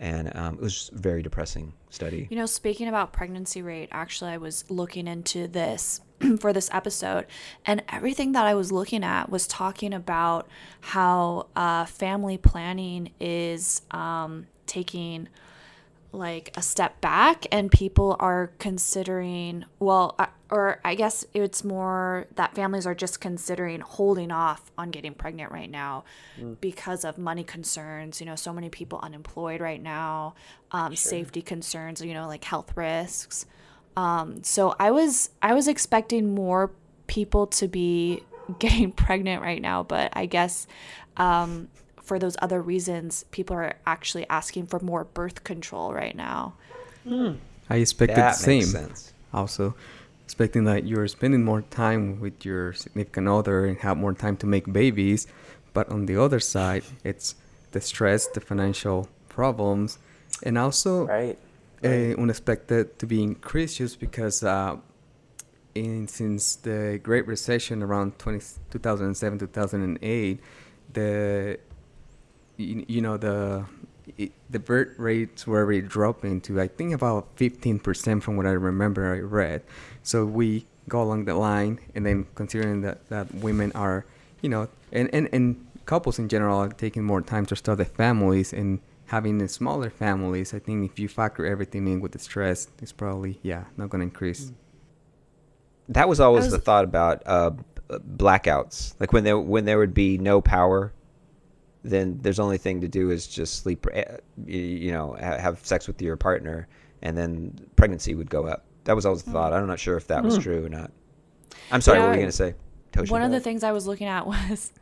and 0.00 0.34
um, 0.34 0.54
it 0.54 0.60
was 0.60 0.90
a 0.92 0.98
very 0.98 1.22
depressing 1.22 1.74
study. 1.90 2.26
You 2.30 2.36
know, 2.36 2.46
speaking 2.46 2.88
about 2.88 3.12
pregnancy 3.12 3.62
rate, 3.62 3.88
actually, 3.92 4.32
I 4.32 4.38
was 4.38 4.64
looking 4.70 5.06
into 5.06 5.46
this 5.46 6.00
for 6.40 6.52
this 6.52 6.68
episode, 6.72 7.26
and 7.66 7.82
everything 7.88 8.32
that 8.32 8.46
I 8.46 8.54
was 8.54 8.72
looking 8.72 9.04
at 9.04 9.30
was 9.30 9.46
talking 9.46 9.92
about 9.94 10.48
how 10.80 11.46
uh, 11.54 11.84
family 11.84 12.38
planning 12.38 13.12
is 13.20 13.82
um, 13.92 14.46
taking 14.66 15.28
like 16.12 16.50
a 16.56 16.62
step 16.62 17.00
back 17.00 17.46
and 17.52 17.70
people 17.70 18.16
are 18.18 18.50
considering 18.58 19.64
well 19.78 20.14
uh, 20.18 20.26
or 20.50 20.80
i 20.84 20.94
guess 20.94 21.24
it's 21.34 21.62
more 21.62 22.26
that 22.34 22.54
families 22.54 22.86
are 22.86 22.94
just 22.94 23.20
considering 23.20 23.80
holding 23.80 24.32
off 24.32 24.72
on 24.76 24.90
getting 24.90 25.14
pregnant 25.14 25.52
right 25.52 25.70
now 25.70 26.02
mm. 26.38 26.56
because 26.60 27.04
of 27.04 27.16
money 27.16 27.44
concerns 27.44 28.20
you 28.20 28.26
know 28.26 28.34
so 28.34 28.52
many 28.52 28.68
people 28.68 28.98
unemployed 29.02 29.60
right 29.60 29.82
now 29.82 30.34
um, 30.72 30.92
sure. 30.92 31.10
safety 31.10 31.42
concerns 31.42 32.00
you 32.00 32.14
know 32.14 32.26
like 32.26 32.42
health 32.42 32.76
risks 32.76 33.46
um, 33.96 34.42
so 34.42 34.74
i 34.80 34.90
was 34.90 35.30
i 35.42 35.54
was 35.54 35.68
expecting 35.68 36.34
more 36.34 36.72
people 37.06 37.46
to 37.46 37.68
be 37.68 38.22
getting 38.58 38.90
pregnant 38.90 39.42
right 39.42 39.62
now 39.62 39.84
but 39.84 40.10
i 40.14 40.26
guess 40.26 40.66
um, 41.16 41.68
for 42.10 42.18
those 42.18 42.36
other 42.42 42.60
reasons, 42.60 43.24
people 43.30 43.54
are 43.54 43.74
actually 43.86 44.26
asking 44.28 44.66
for 44.66 44.80
more 44.80 45.04
birth 45.04 45.44
control 45.44 45.94
right 45.94 46.16
now. 46.16 46.54
Mm. 47.06 47.36
I 47.68 47.76
expected 47.76 48.16
that 48.16 48.32
the 48.32 48.42
same. 48.50 48.64
Sense. 48.64 49.12
Also, 49.32 49.76
expecting 50.24 50.64
that 50.64 50.82
you're 50.88 51.06
spending 51.06 51.44
more 51.44 51.62
time 51.70 52.18
with 52.18 52.44
your 52.44 52.72
significant 52.72 53.28
other 53.28 53.64
and 53.64 53.78
have 53.86 53.96
more 53.96 54.12
time 54.12 54.36
to 54.38 54.46
make 54.48 54.72
babies, 54.72 55.28
but 55.72 55.88
on 55.88 56.06
the 56.06 56.16
other 56.20 56.40
side, 56.40 56.82
it's 57.04 57.36
the 57.70 57.80
stress, 57.80 58.26
the 58.26 58.40
financial 58.40 59.08
problems, 59.28 59.98
and 60.42 60.58
also 60.58 61.06
right. 61.06 61.38
Uh, 61.84 62.12
unexpected 62.24 62.98
to 62.98 63.06
be 63.06 63.22
increased 63.22 63.78
just 63.78 64.00
because 64.00 64.42
uh, 64.42 64.76
in 65.76 66.08
since 66.08 66.56
the 66.56 66.98
Great 67.04 67.24
Recession 67.28 67.84
around 67.84 68.18
20, 68.18 68.40
2007 68.72 69.38
2008, 69.38 70.40
the 70.92 71.60
you, 72.60 72.84
you 72.88 73.00
know 73.00 73.16
the 73.16 73.64
it, 74.18 74.32
the 74.50 74.58
birth 74.58 74.98
rates 74.98 75.46
were 75.46 75.64
really 75.64 75.86
dropping 75.86 76.40
to 76.42 76.60
I 76.60 76.68
think 76.68 76.92
about 76.92 77.34
15% 77.36 78.22
from 78.22 78.36
what 78.36 78.46
I 78.46 78.50
remember 78.50 79.14
I 79.14 79.20
read. 79.20 79.62
So 80.02 80.24
we 80.24 80.66
go 80.88 81.02
along 81.02 81.24
the 81.24 81.34
line 81.34 81.80
and 81.94 82.04
then 82.04 82.26
considering 82.34 82.82
that, 82.82 83.08
that 83.08 83.32
women 83.34 83.72
are, 83.74 84.04
you 84.42 84.48
know, 84.48 84.68
and, 84.92 85.08
and, 85.14 85.28
and 85.32 85.66
couples 85.86 86.18
in 86.18 86.28
general 86.28 86.58
are 86.58 86.68
taking 86.68 87.04
more 87.04 87.22
time 87.22 87.46
to 87.46 87.56
start 87.56 87.78
their 87.78 87.86
families 87.86 88.52
and 88.52 88.80
having 89.06 89.38
the 89.38 89.48
smaller 89.48 89.90
families, 89.90 90.54
I 90.54 90.60
think 90.60 90.90
if 90.90 90.98
you 90.98 91.08
factor 91.08 91.44
everything 91.44 91.88
in 91.88 92.00
with 92.00 92.12
the 92.12 92.18
stress, 92.18 92.68
it's 92.80 92.92
probably, 92.92 93.40
yeah, 93.42 93.64
not 93.76 93.90
going 93.90 94.00
to 94.00 94.04
increase. 94.04 94.52
That 95.88 96.08
was 96.08 96.20
always 96.20 96.44
was, 96.44 96.52
the 96.52 96.58
thought 96.58 96.84
about 96.84 97.22
uh, 97.26 97.50
blackouts. 97.90 98.94
Like 99.00 99.12
when 99.12 99.24
there, 99.24 99.38
when 99.38 99.64
there 99.64 99.78
would 99.78 99.94
be 99.94 100.16
no 100.18 100.40
power 100.40 100.92
then 101.82 102.18
there's 102.20 102.38
only 102.38 102.58
thing 102.58 102.80
to 102.82 102.88
do 102.88 103.10
is 103.10 103.26
just 103.26 103.62
sleep, 103.62 103.86
eh, 103.92 104.16
you 104.46 104.92
know, 104.92 105.12
have 105.14 105.64
sex 105.64 105.86
with 105.86 106.00
your 106.02 106.16
partner, 106.16 106.68
and 107.02 107.16
then 107.16 107.58
pregnancy 107.76 108.14
would 108.14 108.30
go 108.30 108.46
up. 108.46 108.64
That 108.84 108.96
was 108.96 109.06
always 109.06 109.22
the 109.22 109.30
thought. 109.30 109.52
I'm 109.52 109.66
not 109.66 109.78
sure 109.78 109.96
if 109.96 110.06
that 110.08 110.22
was 110.22 110.38
mm. 110.38 110.42
true 110.42 110.64
or 110.64 110.68
not. 110.68 110.90
I'm 111.70 111.80
sorry. 111.80 111.98
Yeah, 111.98 112.04
what 112.04 112.08
were 112.10 112.14
you 112.16 112.20
gonna 112.22 112.32
say? 112.32 112.54
Tosha 112.92 113.10
one 113.10 113.22
of 113.22 113.30
the 113.30 113.40
things 113.40 113.62
I 113.62 113.72
was 113.72 113.86
looking 113.86 114.08
at 114.08 114.26
was 114.26 114.72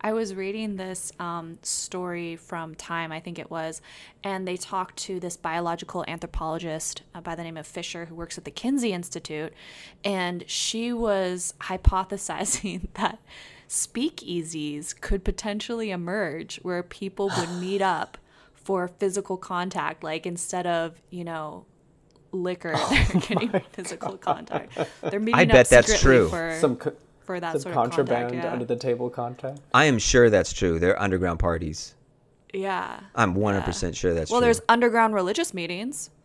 I 0.00 0.12
was 0.12 0.34
reading 0.34 0.76
this 0.76 1.12
um, 1.18 1.58
story 1.62 2.36
from 2.36 2.74
Time, 2.74 3.10
I 3.10 3.20
think 3.20 3.38
it 3.38 3.50
was, 3.50 3.82
and 4.22 4.46
they 4.46 4.56
talked 4.56 4.96
to 4.98 5.18
this 5.18 5.36
biological 5.36 6.04
anthropologist 6.06 7.02
uh, 7.14 7.20
by 7.20 7.34
the 7.34 7.42
name 7.42 7.56
of 7.56 7.66
Fisher 7.66 8.04
who 8.06 8.14
works 8.14 8.38
at 8.38 8.44
the 8.44 8.50
Kinsey 8.50 8.92
Institute, 8.92 9.52
and 10.04 10.44
she 10.46 10.92
was 10.92 11.54
hypothesizing 11.60 12.88
that 12.94 13.18
speakeasies 13.68 14.98
could 15.00 15.24
potentially 15.24 15.90
emerge 15.90 16.56
where 16.62 16.82
people 16.82 17.30
would 17.36 17.50
meet 17.60 17.82
up 17.82 18.18
for 18.54 18.88
physical 18.88 19.36
contact, 19.36 20.02
like 20.02 20.26
instead 20.26 20.66
of, 20.66 21.00
you 21.10 21.24
know, 21.24 21.64
liquor, 22.32 22.72
oh 22.74 23.06
they're 23.12 23.20
getting 23.20 23.60
physical 23.72 24.16
God. 24.16 24.20
contact. 24.20 24.78
They're 25.02 25.20
meeting 25.20 25.34
I 25.38 25.42
up 25.44 25.48
bet 25.48 25.68
that's 25.68 26.00
true. 26.00 26.28
For, 26.28 26.56
some 26.60 26.76
co- 26.76 26.96
for 27.24 27.40
that 27.40 27.52
some 27.52 27.62
sort 27.62 27.74
contraband 27.74 28.24
of 28.24 28.30
contact, 28.30 28.44
yeah. 28.44 28.52
under 28.52 28.64
the 28.64 28.76
table 28.76 29.10
contact. 29.10 29.60
I 29.74 29.84
am 29.84 29.98
sure 29.98 30.30
that's 30.30 30.52
true. 30.52 30.78
They're 30.78 31.00
underground 31.00 31.38
parties. 31.38 31.94
Yeah. 32.52 33.00
I'm 33.14 33.34
100% 33.34 33.82
yeah. 33.82 33.92
sure 33.92 34.14
that's 34.14 34.30
well, 34.30 34.40
true. 34.40 34.40
Well, 34.40 34.40
there's 34.40 34.62
underground 34.68 35.14
religious 35.14 35.52
meetings. 35.54 36.10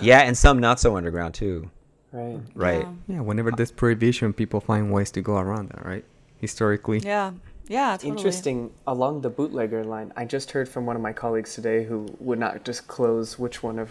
Yeah, 0.00 0.20
and 0.20 0.38
some 0.38 0.60
not 0.60 0.78
so 0.78 0.96
underground 0.96 1.34
too. 1.34 1.68
Right. 2.12 2.38
Right. 2.54 2.86
Yeah. 3.08 3.16
yeah, 3.16 3.20
whenever 3.20 3.50
there's 3.50 3.72
prohibition, 3.72 4.32
people 4.32 4.60
find 4.60 4.92
ways 4.92 5.10
to 5.12 5.20
go 5.20 5.38
around 5.38 5.70
that, 5.70 5.84
right? 5.84 6.04
Historically. 6.42 6.98
Yeah. 6.98 7.32
Yeah, 7.68 7.92
totally. 7.92 8.10
Interesting. 8.10 8.72
Along 8.86 9.22
the 9.22 9.30
bootlegger 9.30 9.84
line, 9.84 10.12
I 10.14 10.26
just 10.26 10.50
heard 10.50 10.68
from 10.68 10.84
one 10.84 10.96
of 10.96 11.00
my 11.00 11.14
colleagues 11.14 11.54
today 11.54 11.84
who 11.84 12.06
would 12.18 12.38
not 12.38 12.64
disclose 12.64 13.38
which 13.38 13.62
one 13.62 13.78
of 13.78 13.90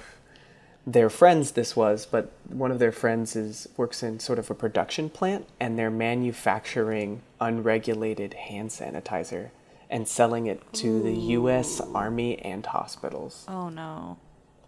their 0.85 1.09
friends 1.09 1.51
this 1.51 1.75
was, 1.75 2.05
but 2.05 2.31
one 2.47 2.69
of 2.69 2.79
their 2.79 2.91
friends 2.91 3.35
is 3.35 3.67
works 3.77 4.03
in 4.03 4.19
sort 4.19 4.37
of 4.37 4.51
a 4.51 4.53
production 4.53 5.09
plant, 5.09 5.47
and 5.59 5.79
they're 5.79 5.89
manufacturing 5.89 7.21
unregulated 7.39 8.33
hand 8.33 8.69
sanitizer 8.69 9.49
and 9.89 10.07
selling 10.07 10.47
it 10.47 10.61
to 10.73 10.87
Ooh. 10.87 11.03
the 11.03 11.13
U.S. 11.13 11.81
Army 11.93 12.39
and 12.39 12.65
hospitals. 12.65 13.45
Oh 13.47 13.69
no! 13.69 14.17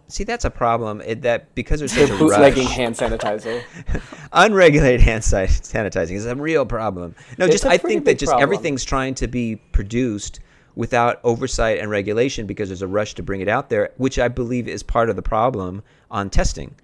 See, 0.08 0.24
that's 0.24 0.44
a 0.44 0.50
problem. 0.50 1.00
It, 1.00 1.22
that 1.22 1.54
because 1.54 1.80
there's 1.80 1.92
such 1.92 2.10
a 2.10 2.16
bootlegging 2.16 2.66
hand 2.66 2.94
sanitizer, 2.94 3.62
unregulated 4.32 5.00
hand 5.00 5.22
sanitizing 5.22 6.12
is 6.12 6.26
a 6.26 6.36
real 6.36 6.66
problem. 6.66 7.14
No, 7.38 7.46
it's 7.46 7.54
just 7.54 7.64
I 7.64 7.78
think 7.78 8.04
that 8.04 8.18
just 8.18 8.30
problem. 8.30 8.42
everything's 8.42 8.84
trying 8.84 9.14
to 9.16 9.26
be 9.26 9.56
produced 9.56 10.40
without 10.76 11.20
oversight 11.24 11.78
and 11.78 11.88
regulation 11.90 12.46
because 12.46 12.68
there's 12.68 12.82
a 12.82 12.86
rush 12.86 13.14
to 13.14 13.22
bring 13.22 13.40
it 13.40 13.48
out 13.48 13.70
there, 13.70 13.92
which 13.96 14.18
I 14.18 14.28
believe 14.28 14.68
is 14.68 14.82
part 14.82 15.08
of 15.08 15.16
the 15.16 15.22
problem 15.22 15.82
on 16.10 16.30
testing. 16.30 16.74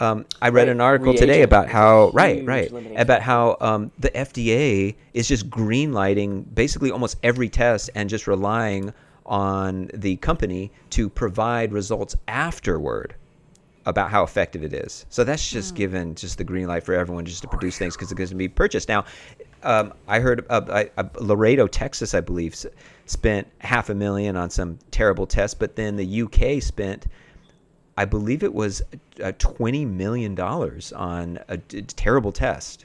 Um, 0.00 0.26
I 0.40 0.48
read 0.48 0.62
right. 0.62 0.68
an 0.70 0.80
article 0.80 1.12
Reagent 1.12 1.28
today 1.28 1.42
about 1.42 1.68
how 1.68 2.10
right, 2.10 2.44
right, 2.44 2.72
about 2.96 3.22
how 3.22 3.56
um, 3.60 3.92
the 3.98 4.10
FDA 4.10 4.96
is 5.14 5.28
just 5.28 5.48
greenlighting 5.48 6.44
basically 6.54 6.90
almost 6.90 7.18
every 7.22 7.48
test 7.48 7.90
and 7.94 8.08
just 8.08 8.26
relying 8.26 8.92
on 9.32 9.90
the 9.94 10.14
company 10.16 10.70
to 10.90 11.08
provide 11.08 11.72
results 11.72 12.14
afterward 12.28 13.14
about 13.86 14.10
how 14.10 14.22
effective 14.22 14.62
it 14.62 14.74
is. 14.74 15.06
So 15.08 15.24
that's 15.24 15.50
just 15.50 15.72
mm. 15.72 15.78
given 15.78 16.14
just 16.14 16.36
the 16.36 16.44
green 16.44 16.68
light 16.68 16.84
for 16.84 16.94
everyone 16.94 17.24
just 17.24 17.40
to 17.40 17.48
produce 17.48 17.78
things 17.78 17.96
because 17.96 18.12
it's 18.12 18.18
going 18.18 18.28
to 18.28 18.34
be 18.34 18.46
purchased. 18.46 18.90
Now, 18.90 19.06
um, 19.62 19.94
I 20.06 20.20
heard 20.20 20.44
uh, 20.50 20.60
I, 20.68 20.90
uh, 20.98 21.04
Laredo, 21.18 21.66
Texas, 21.66 22.12
I 22.12 22.20
believe, 22.20 22.54
spent 23.06 23.48
half 23.58 23.88
a 23.88 23.94
million 23.94 24.36
on 24.36 24.50
some 24.50 24.78
terrible 24.90 25.26
tests, 25.26 25.54
but 25.54 25.76
then 25.76 25.96
the 25.96 26.22
UK 26.22 26.62
spent, 26.62 27.06
I 27.96 28.04
believe 28.04 28.42
it 28.42 28.52
was 28.52 28.82
uh, 29.22 29.32
twenty 29.38 29.86
million 29.86 30.34
dollars 30.34 30.92
on 30.92 31.38
a, 31.48 31.54
a, 31.54 31.82
terrible 31.82 32.32
test, 32.32 32.84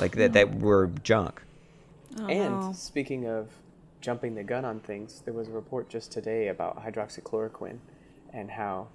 like 0.00 0.16
that 0.16 0.32
that 0.32 0.48
hmm. 0.48 0.60
were 0.60 0.90
junk. 1.04 1.42
Oh, 2.18 2.26
and 2.26 2.60
no. 2.60 2.72
speaking 2.72 3.26
of 3.26 3.48
jumping 4.06 4.36
the 4.36 4.44
gun 4.44 4.64
on 4.64 4.78
things, 4.78 5.20
there 5.24 5.34
was 5.34 5.48
a 5.48 5.50
report 5.50 5.88
just 5.88 6.12
today 6.12 6.46
about 6.46 6.80
hydroxychloroquine 6.80 7.78
and 8.32 8.48
how 8.48 8.86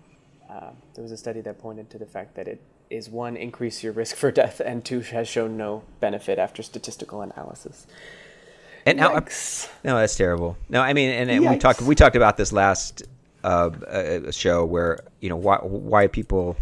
uh, 0.50 0.70
there 0.94 1.04
was 1.04 1.12
a 1.12 1.18
study 1.18 1.42
that 1.42 1.60
pointed 1.60 1.90
to 1.90 1.98
the 1.98 2.06
fact 2.06 2.34
that 2.34 2.48
it 2.48 2.62
is 2.90 3.10
one 3.10 3.36
increase 3.36 3.84
your 3.84 3.92
risk 3.92 4.16
for 4.16 4.32
death 4.32 4.62
and 4.64 4.86
two 4.86 5.02
has 5.02 5.28
shown 5.28 5.58
no 5.58 5.84
benefit 6.00 6.40
after 6.40 6.64
statistical 6.64 7.22
analysis. 7.22 7.88
And 8.86 9.00
now, 9.00 9.10
no, 9.84 10.00
that's 10.00 10.16
terrible. 10.16 10.58
No, 10.70 10.80
I 10.82 10.94
mean, 10.94 11.10
and, 11.10 11.30
and 11.30 11.46
we 11.46 11.58
talked 11.58 11.82
we 11.82 11.94
talked 11.94 12.16
about 12.16 12.38
this 12.38 12.54
last 12.54 13.04
uh, 13.44 13.48
uh, 13.48 14.32
show 14.32 14.66
where 14.66 15.00
you 15.20 15.28
know 15.28 15.36
why 15.36 15.58
why 15.58 16.08
people 16.08 16.56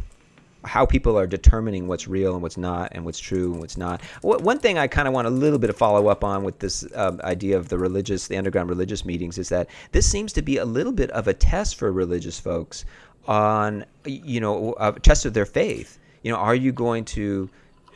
how 0.65 0.85
people 0.85 1.17
are 1.17 1.27
determining 1.27 1.87
what's 1.87 2.07
real 2.07 2.33
and 2.33 2.41
what's 2.41 2.57
not 2.57 2.89
and 2.91 3.05
what's 3.05 3.19
true 3.19 3.51
and 3.53 3.61
what's 3.61 3.77
not. 3.77 4.01
One 4.21 4.59
thing 4.59 4.77
I 4.77 4.87
kind 4.87 5.07
of 5.07 5.13
want 5.13 5.27
a 5.27 5.31
little 5.31 5.59
bit 5.59 5.69
of 5.69 5.77
follow 5.77 6.07
up 6.07 6.23
on 6.23 6.43
with 6.43 6.59
this 6.59 6.85
um, 6.95 7.21
idea 7.23 7.57
of 7.57 7.69
the 7.69 7.77
religious, 7.77 8.27
the 8.27 8.37
underground 8.37 8.69
religious 8.69 9.05
meetings 9.05 9.37
is 9.37 9.49
that 9.49 9.69
this 9.91 10.05
seems 10.05 10.33
to 10.33 10.41
be 10.41 10.57
a 10.57 10.65
little 10.65 10.91
bit 10.91 11.11
of 11.11 11.27
a 11.27 11.33
test 11.33 11.75
for 11.75 11.91
religious 11.91 12.39
folks 12.39 12.85
on, 13.27 13.85
you 14.05 14.41
know, 14.41 14.75
a 14.79 14.91
test 14.99 15.25
of 15.25 15.33
their 15.33 15.45
faith. 15.45 15.99
You 16.23 16.31
know, 16.31 16.37
are 16.37 16.55
you 16.55 16.71
going 16.71 17.05
to 17.05 17.49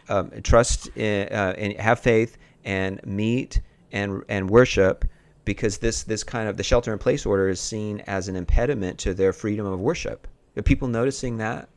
um, 0.09 0.31
trust 0.43 0.89
uh, 0.95 0.99
and 0.99 1.73
have 1.79 1.99
faith 1.99 2.37
and 2.63 3.01
meet 3.05 3.61
and 3.91 4.23
and 4.29 4.49
worship? 4.49 5.05
Because 5.43 5.79
this 5.79 6.03
this 6.03 6.23
kind 6.23 6.47
of 6.47 6.55
the 6.55 6.63
shelter 6.63 6.93
in 6.93 6.99
place 6.99 7.25
order 7.25 7.49
is 7.49 7.59
seen 7.59 7.99
as 8.07 8.29
an 8.29 8.37
impediment 8.37 8.99
to 8.99 9.13
their 9.13 9.33
freedom 9.33 9.65
of 9.65 9.79
worship. 9.81 10.27
Are 10.55 10.61
people 10.61 10.87
noticing 10.87 11.37
that? 11.37 11.67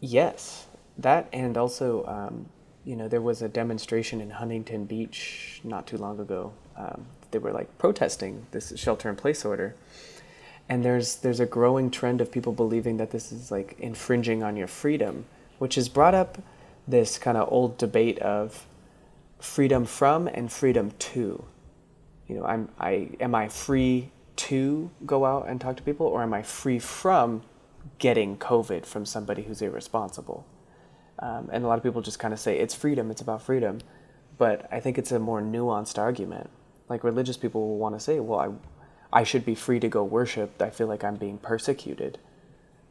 Yes, 0.00 0.66
that 0.98 1.28
and 1.32 1.56
also, 1.56 2.04
um, 2.06 2.46
you 2.84 2.96
know, 2.96 3.08
there 3.08 3.22
was 3.22 3.42
a 3.42 3.48
demonstration 3.48 4.20
in 4.20 4.30
Huntington 4.30 4.84
Beach 4.86 5.60
not 5.64 5.86
too 5.86 5.98
long 5.98 6.20
ago. 6.20 6.52
Um, 6.76 7.06
they 7.32 7.38
were 7.38 7.52
like 7.52 7.76
protesting 7.78 8.46
this 8.52 8.72
shelter 8.76 9.08
in 9.10 9.16
place 9.16 9.44
order. 9.44 9.74
and 10.68 10.84
there's 10.84 11.16
there's 11.16 11.40
a 11.40 11.46
growing 11.46 11.90
trend 11.90 12.20
of 12.20 12.32
people 12.32 12.52
believing 12.52 12.96
that 12.98 13.10
this 13.10 13.32
is 13.32 13.50
like 13.50 13.76
infringing 13.78 14.42
on 14.42 14.56
your 14.56 14.66
freedom, 14.68 15.26
which 15.58 15.76
has 15.76 15.88
brought 15.88 16.14
up 16.14 16.38
this 16.88 17.18
kind 17.18 17.36
of 17.36 17.50
old 17.52 17.78
debate 17.78 18.18
of 18.20 18.66
freedom 19.40 19.84
from 19.84 20.28
and 20.28 20.52
freedom 20.52 20.92
to. 20.98 21.44
You 22.28 22.36
know, 22.36 22.44
I'm 22.46 22.68
I 22.80 23.10
am 23.20 23.34
I 23.34 23.48
free 23.48 24.10
to 24.36 24.90
go 25.06 25.26
out 25.26 25.48
and 25.48 25.60
talk 25.60 25.76
to 25.78 25.82
people, 25.82 26.06
or 26.06 26.22
am 26.22 26.34
I 26.34 26.42
free 26.42 26.78
from 26.78 27.42
getting 27.98 28.36
COVID 28.36 28.86
from 28.86 29.06
somebody 29.06 29.42
who's 29.42 29.62
irresponsible? 29.62 30.46
Um, 31.18 31.48
and 31.52 31.64
a 31.64 31.68
lot 31.68 31.78
of 31.78 31.84
people 31.84 32.02
just 32.02 32.18
kind 32.18 32.34
of 32.34 32.40
say 32.40 32.58
it's 32.58 32.74
freedom, 32.74 33.10
it's 33.10 33.20
about 33.20 33.42
freedom, 33.42 33.78
but 34.36 34.68
I 34.72 34.80
think 34.80 34.98
it's 34.98 35.12
a 35.12 35.18
more 35.18 35.40
nuanced 35.40 35.98
argument. 35.98 36.50
Like 36.88 37.04
religious 37.04 37.36
people 37.36 37.68
will 37.68 37.78
want 37.78 37.94
to 37.94 38.00
say, 38.00 38.20
well, 38.20 38.40
I, 39.12 39.20
I 39.20 39.22
should 39.22 39.44
be 39.44 39.54
free 39.54 39.80
to 39.80 39.88
go 39.88 40.04
worship. 40.04 40.60
I 40.60 40.70
feel 40.70 40.86
like 40.86 41.04
I'm 41.04 41.16
being 41.16 41.38
persecuted 41.38 42.18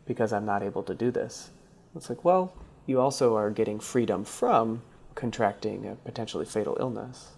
because 0.06 0.34
I'm 0.34 0.46
not 0.46 0.64
able 0.64 0.84
to 0.84 0.94
do 0.94 1.12
this. 1.12 1.50
It's 1.96 2.10
like, 2.10 2.24
well, 2.24 2.54
you 2.86 3.00
also 3.00 3.36
are 3.36 3.50
getting 3.50 3.80
freedom 3.80 4.26
from 4.26 4.82
contracting 5.16 5.88
a 5.88 5.96
potentially 5.96 6.46
fatal 6.46 6.78
illness. 6.80 7.32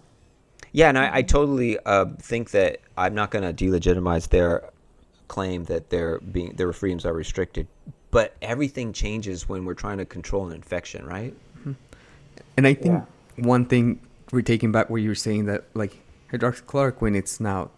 Yeah, 0.72 0.88
and 0.88 0.98
I, 0.98 1.16
I 1.16 1.22
totally 1.22 1.78
uh, 1.84 2.06
think 2.20 2.50
that 2.50 2.80
I'm 2.96 3.14
not 3.14 3.30
going 3.30 3.44
to 3.44 3.64
delegitimize 3.64 4.28
their 4.28 4.70
claim 5.28 5.64
that 5.64 5.90
their 5.90 6.18
being 6.20 6.54
their 6.56 6.72
freedoms 6.72 7.04
are 7.04 7.12
restricted, 7.12 7.66
but 8.10 8.34
everything 8.42 8.92
changes 8.92 9.48
when 9.48 9.64
we're 9.64 9.74
trying 9.74 9.98
to 9.98 10.04
control 10.04 10.46
an 10.46 10.52
infection, 10.52 11.04
right? 11.06 11.34
Mm-hmm. 11.58 11.72
And 12.56 12.66
I 12.66 12.74
think 12.74 13.04
yeah. 13.36 13.44
one 13.44 13.66
thing 13.66 14.00
we're 14.32 14.42
taking 14.42 14.72
back 14.72 14.90
what 14.90 15.02
you 15.02 15.08
were 15.08 15.14
saying 15.14 15.46
that 15.46 15.64
like 15.74 16.00
hydroxychloroquine, 16.32 17.16
it's 17.16 17.40
now 17.40 17.70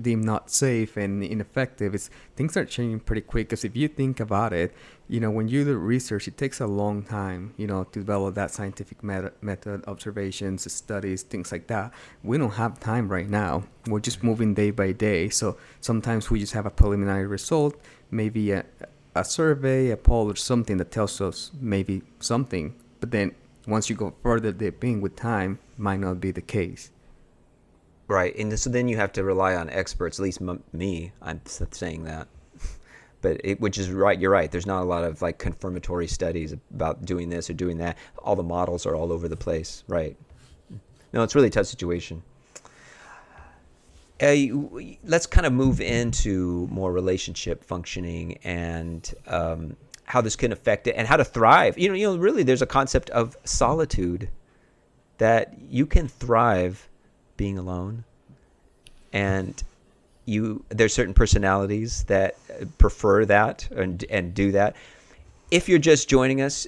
deemed 0.00 0.24
not 0.24 0.50
safe 0.50 0.96
and 0.96 1.22
ineffective, 1.24 1.94
it's 1.94 2.10
things 2.36 2.56
are 2.56 2.64
changing 2.64 3.00
pretty 3.00 3.22
quick. 3.22 3.48
Because 3.48 3.64
if 3.64 3.76
you 3.76 3.88
think 3.88 4.20
about 4.20 4.52
it, 4.52 4.74
you 5.08 5.20
know, 5.20 5.30
when 5.30 5.48
you 5.48 5.64
do 5.64 5.76
research, 5.76 6.28
it 6.28 6.36
takes 6.36 6.60
a 6.60 6.66
long 6.66 7.02
time, 7.02 7.54
you 7.56 7.66
know, 7.66 7.84
to 7.84 7.98
develop 7.98 8.34
that 8.34 8.50
scientific 8.50 9.02
method, 9.02 9.84
observations, 9.86 10.70
studies, 10.72 11.22
things 11.22 11.50
like 11.50 11.66
that. 11.66 11.92
We 12.22 12.38
don't 12.38 12.52
have 12.52 12.78
time 12.78 13.08
right 13.08 13.28
now. 13.28 13.64
We're 13.86 14.00
just 14.00 14.22
moving 14.22 14.54
day 14.54 14.70
by 14.70 14.92
day. 14.92 15.28
So 15.28 15.56
sometimes 15.80 16.30
we 16.30 16.40
just 16.40 16.52
have 16.52 16.66
a 16.66 16.70
preliminary 16.70 17.26
result, 17.26 17.80
maybe 18.10 18.52
a, 18.52 18.64
a 19.14 19.24
survey, 19.24 19.90
a 19.90 19.96
poll, 19.96 20.30
or 20.30 20.36
something 20.36 20.76
that 20.76 20.90
tells 20.90 21.20
us 21.20 21.50
maybe 21.60 22.02
something. 22.20 22.74
But 23.00 23.10
then 23.10 23.34
once 23.66 23.90
you 23.90 23.96
go 23.96 24.14
further 24.22 24.52
deep 24.52 24.84
in 24.84 25.00
with 25.00 25.16
time, 25.16 25.58
might 25.76 26.00
not 26.00 26.20
be 26.20 26.30
the 26.30 26.42
case. 26.42 26.90
Right, 28.10 28.34
and 28.34 28.58
so 28.58 28.70
then 28.70 28.88
you 28.88 28.96
have 28.96 29.12
to 29.12 29.22
rely 29.22 29.54
on 29.54 29.70
experts. 29.70 30.18
At 30.18 30.24
least 30.24 30.42
m- 30.42 30.64
me, 30.72 31.12
I'm 31.22 31.40
saying 31.46 32.02
that. 32.06 32.26
but 33.22 33.40
it, 33.44 33.60
which 33.60 33.78
is 33.78 33.88
right. 33.88 34.18
You're 34.18 34.32
right. 34.32 34.50
There's 34.50 34.66
not 34.66 34.82
a 34.82 34.84
lot 34.84 35.04
of 35.04 35.22
like 35.22 35.38
confirmatory 35.38 36.08
studies 36.08 36.52
about 36.74 37.04
doing 37.04 37.28
this 37.28 37.48
or 37.48 37.52
doing 37.52 37.78
that. 37.78 37.96
All 38.18 38.34
the 38.34 38.42
models 38.42 38.84
are 38.84 38.96
all 38.96 39.12
over 39.12 39.28
the 39.28 39.36
place. 39.36 39.84
Right. 39.86 40.16
No, 41.12 41.22
it's 41.22 41.36
really 41.36 41.46
a 41.46 41.50
tough 41.50 41.66
situation. 41.66 42.24
Uh, 44.20 44.34
let's 45.04 45.26
kind 45.26 45.46
of 45.46 45.52
move 45.52 45.80
into 45.80 46.66
more 46.68 46.90
relationship 46.90 47.62
functioning 47.62 48.38
and 48.42 49.14
um, 49.28 49.76
how 50.02 50.20
this 50.20 50.34
can 50.34 50.50
affect 50.50 50.88
it 50.88 50.96
and 50.96 51.06
how 51.06 51.16
to 51.16 51.24
thrive. 51.24 51.78
You 51.78 51.90
know, 51.90 51.94
you 51.94 52.08
know, 52.08 52.16
really, 52.16 52.42
there's 52.42 52.60
a 52.60 52.66
concept 52.66 53.08
of 53.10 53.36
solitude 53.44 54.30
that 55.18 55.54
you 55.68 55.86
can 55.86 56.08
thrive 56.08 56.88
being 57.40 57.56
alone. 57.56 58.04
And 59.14 59.62
you 60.26 60.62
there's 60.68 60.92
certain 60.92 61.14
personalities 61.14 62.04
that 62.04 62.36
prefer 62.76 63.24
that 63.24 63.66
and 63.70 64.04
and 64.10 64.34
do 64.34 64.52
that. 64.52 64.76
If 65.50 65.66
you're 65.66 65.78
just 65.78 66.06
joining 66.06 66.42
us 66.42 66.66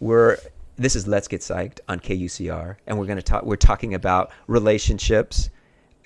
we're 0.00 0.36
this 0.76 0.94
is 0.94 1.08
let's 1.08 1.26
get 1.26 1.40
psyched 1.40 1.78
on 1.88 2.00
KUCR 2.00 2.76
and 2.86 2.98
we're 2.98 3.06
going 3.06 3.16
to 3.16 3.22
talk 3.22 3.44
we're 3.44 3.56
talking 3.56 3.94
about 3.94 4.30
relationships 4.46 5.48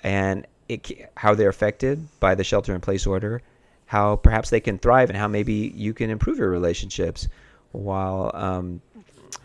and 0.01 0.47
it, 0.69 1.11
how 1.17 1.35
they're 1.35 1.49
affected 1.49 2.07
by 2.21 2.35
the 2.35 2.43
shelter 2.45 2.73
in 2.73 2.79
place 2.79 3.05
order 3.05 3.41
how 3.87 4.15
perhaps 4.15 4.49
they 4.49 4.61
can 4.61 4.77
thrive 4.79 5.09
and 5.09 5.17
how 5.17 5.27
maybe 5.27 5.73
you 5.75 5.93
can 5.93 6.09
improve 6.09 6.37
your 6.37 6.49
relationships 6.49 7.27
while 7.73 8.31
um, 8.33 8.81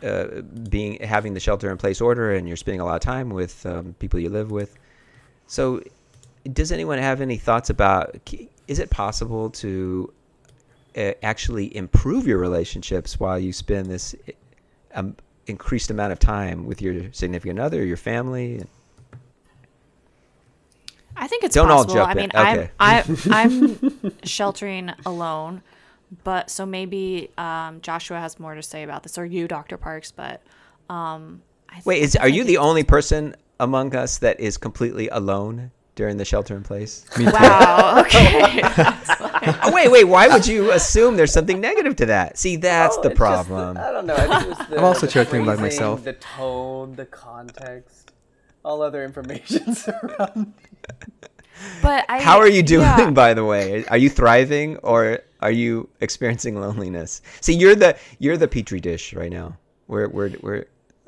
uh, 0.02 0.42
being 0.68 1.00
having 1.00 1.34
the 1.34 1.40
shelter 1.40 1.70
in 1.70 1.76
place 1.76 2.00
order 2.00 2.32
and 2.32 2.46
you're 2.46 2.56
spending 2.56 2.80
a 2.80 2.84
lot 2.84 2.94
of 2.94 3.00
time 3.00 3.30
with 3.30 3.64
um, 3.66 3.94
people 3.98 4.20
you 4.20 4.30
live 4.30 4.50
with. 4.50 4.76
So, 5.46 5.82
does 6.52 6.72
anyone 6.72 6.98
have 6.98 7.20
any 7.20 7.36
thoughts 7.36 7.70
about? 7.70 8.16
Is 8.66 8.78
it 8.78 8.90
possible 8.90 9.50
to 9.50 10.12
uh, 10.96 11.12
actually 11.22 11.74
improve 11.76 12.26
your 12.26 12.38
relationships 12.38 13.18
while 13.18 13.38
you 13.38 13.52
spend 13.52 13.86
this 13.86 14.14
um, 14.94 15.16
increased 15.46 15.90
amount 15.90 16.12
of 16.12 16.18
time 16.18 16.66
with 16.66 16.80
your 16.80 17.12
significant 17.12 17.58
other, 17.58 17.84
your 17.84 17.96
family? 17.96 18.64
I 21.16 21.28
think 21.28 21.44
it's 21.44 21.54
Don't 21.54 21.68
possible. 21.68 22.00
I 22.00 22.14
mean, 22.14 22.30
okay. 22.34 22.70
I'm 22.78 23.16
I, 23.30 23.42
I'm 23.42 24.12
sheltering 24.24 24.92
alone, 25.06 25.62
but 26.22 26.50
so 26.50 26.66
maybe 26.66 27.30
um, 27.38 27.80
Joshua 27.80 28.20
has 28.20 28.38
more 28.38 28.54
to 28.54 28.62
say 28.62 28.82
about 28.82 29.02
this, 29.02 29.18
or 29.18 29.26
you, 29.26 29.48
Dr. 29.48 29.76
Parks. 29.76 30.12
But 30.12 30.42
um, 30.88 31.42
wait, 31.84 32.02
is 32.02 32.16
are 32.16 32.28
you 32.28 32.44
the 32.44 32.58
only 32.58 32.84
person 32.84 33.34
among 33.60 33.94
us 33.94 34.18
that 34.18 34.38
is 34.40 34.56
completely 34.56 35.08
alone 35.08 35.70
during 35.94 36.16
the 36.16 36.24
shelter 36.24 36.56
in 36.56 36.62
place? 36.62 37.04
Wow. 37.18 38.00
okay. 38.06 38.60
oh, 39.62 39.72
wait, 39.72 39.90
wait. 39.90 40.04
Why 40.04 40.28
would 40.28 40.46
you 40.46 40.72
assume 40.72 41.16
there's 41.16 41.32
something 41.32 41.60
negative 41.60 41.96
to 41.96 42.06
that? 42.06 42.38
See, 42.38 42.56
that's 42.56 42.96
oh, 42.98 43.02
the 43.02 43.10
problem. 43.10 43.74
The, 43.74 43.88
I 43.88 43.92
don't 43.92 44.06
know. 44.06 44.14
I 44.14 44.44
the, 44.68 44.78
I'm 44.78 44.84
also 44.84 45.06
sheltering 45.06 45.44
by 45.44 45.56
myself. 45.56 46.04
The 46.04 46.14
tone, 46.14 46.94
the 46.96 47.06
context, 47.06 48.12
all 48.64 48.82
other 48.82 49.04
information 49.04 49.74
surrounding. 49.74 50.54
But 51.82 52.04
I, 52.08 52.20
how 52.20 52.38
are 52.38 52.48
you 52.48 52.62
doing, 52.62 52.82
yeah. 52.82 53.10
by 53.10 53.34
the 53.34 53.44
way? 53.44 53.84
Are 53.86 53.96
you 53.96 54.10
thriving 54.10 54.76
or 54.78 55.20
are 55.44 55.50
you 55.50 55.88
experiencing 56.00 56.58
loneliness? 56.60 57.22
See, 57.40 57.54
you're 57.54 57.76
the 57.76 57.96
you're 58.18 58.36
the 58.36 58.48
petri 58.48 58.80
dish 58.80 59.12
right 59.12 59.30
now. 59.30 59.56
We're 59.86 60.08
we're 60.08 60.32
we're 60.40 60.64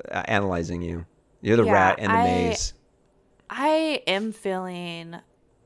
uh, 0.09 0.23
analyzing 0.25 0.81
you. 0.81 1.05
You're 1.41 1.57
the 1.57 1.65
yeah, 1.65 1.73
rat 1.73 1.99
in 1.99 2.05
the 2.05 2.17
I, 2.17 2.23
maze. 2.23 2.73
I 3.49 4.03
am 4.07 4.31
feeling 4.31 5.15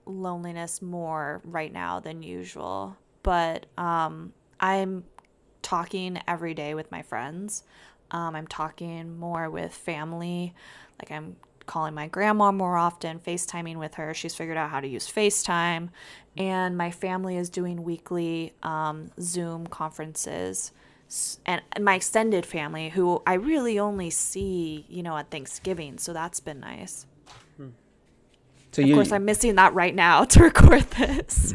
loneliness 0.05 0.81
more 0.81 1.41
right 1.43 1.71
now 1.71 1.99
than 1.99 2.23
usual, 2.23 2.95
but 3.23 3.65
um, 3.77 4.33
I'm 4.59 5.03
talking 5.61 6.19
every 6.27 6.53
day 6.53 6.73
with 6.73 6.89
my 6.91 7.01
friends. 7.01 7.63
Um, 8.11 8.35
I'm 8.35 8.47
talking 8.47 9.17
more 9.17 9.49
with 9.49 9.73
family. 9.73 10.53
Like 10.99 11.11
I'm 11.11 11.35
calling 11.65 11.93
my 11.93 12.07
grandma 12.07 12.51
more 12.51 12.77
often, 12.77 13.19
FaceTiming 13.19 13.77
with 13.77 13.95
her. 13.95 14.13
She's 14.13 14.35
figured 14.35 14.57
out 14.57 14.69
how 14.69 14.79
to 14.79 14.87
use 14.87 15.09
FaceTime. 15.09 15.89
And 16.37 16.77
my 16.77 16.91
family 16.91 17.37
is 17.37 17.49
doing 17.49 17.83
weekly 17.83 18.53
um, 18.63 19.11
Zoom 19.19 19.67
conferences. 19.67 20.71
And 21.45 21.61
my 21.79 21.95
extended 21.95 22.45
family, 22.45 22.89
who 22.89 23.21
I 23.27 23.33
really 23.33 23.77
only 23.79 24.09
see, 24.09 24.85
you 24.87 25.03
know, 25.03 25.17
at 25.17 25.29
Thanksgiving. 25.29 25.97
So 25.97 26.13
that's 26.13 26.39
been 26.39 26.61
nice. 26.61 27.05
Hmm. 27.57 27.69
So 28.71 28.81
of 28.81 28.87
you, 28.87 28.95
course, 28.95 29.11
I'm 29.11 29.25
missing 29.25 29.55
that 29.55 29.73
right 29.73 29.93
now 29.93 30.23
to 30.33 30.43
record 30.43 30.83
this. 30.91 31.53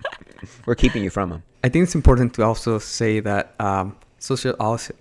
We're 0.66 0.74
keeping 0.74 1.02
you 1.02 1.10
from 1.10 1.30
them. 1.30 1.42
I 1.64 1.68
think 1.68 1.84
it's 1.84 1.94
important 1.94 2.34
to 2.34 2.42
also 2.42 2.78
say 2.78 3.20
that 3.20 3.54
um, 3.58 3.96
social 4.22 4.54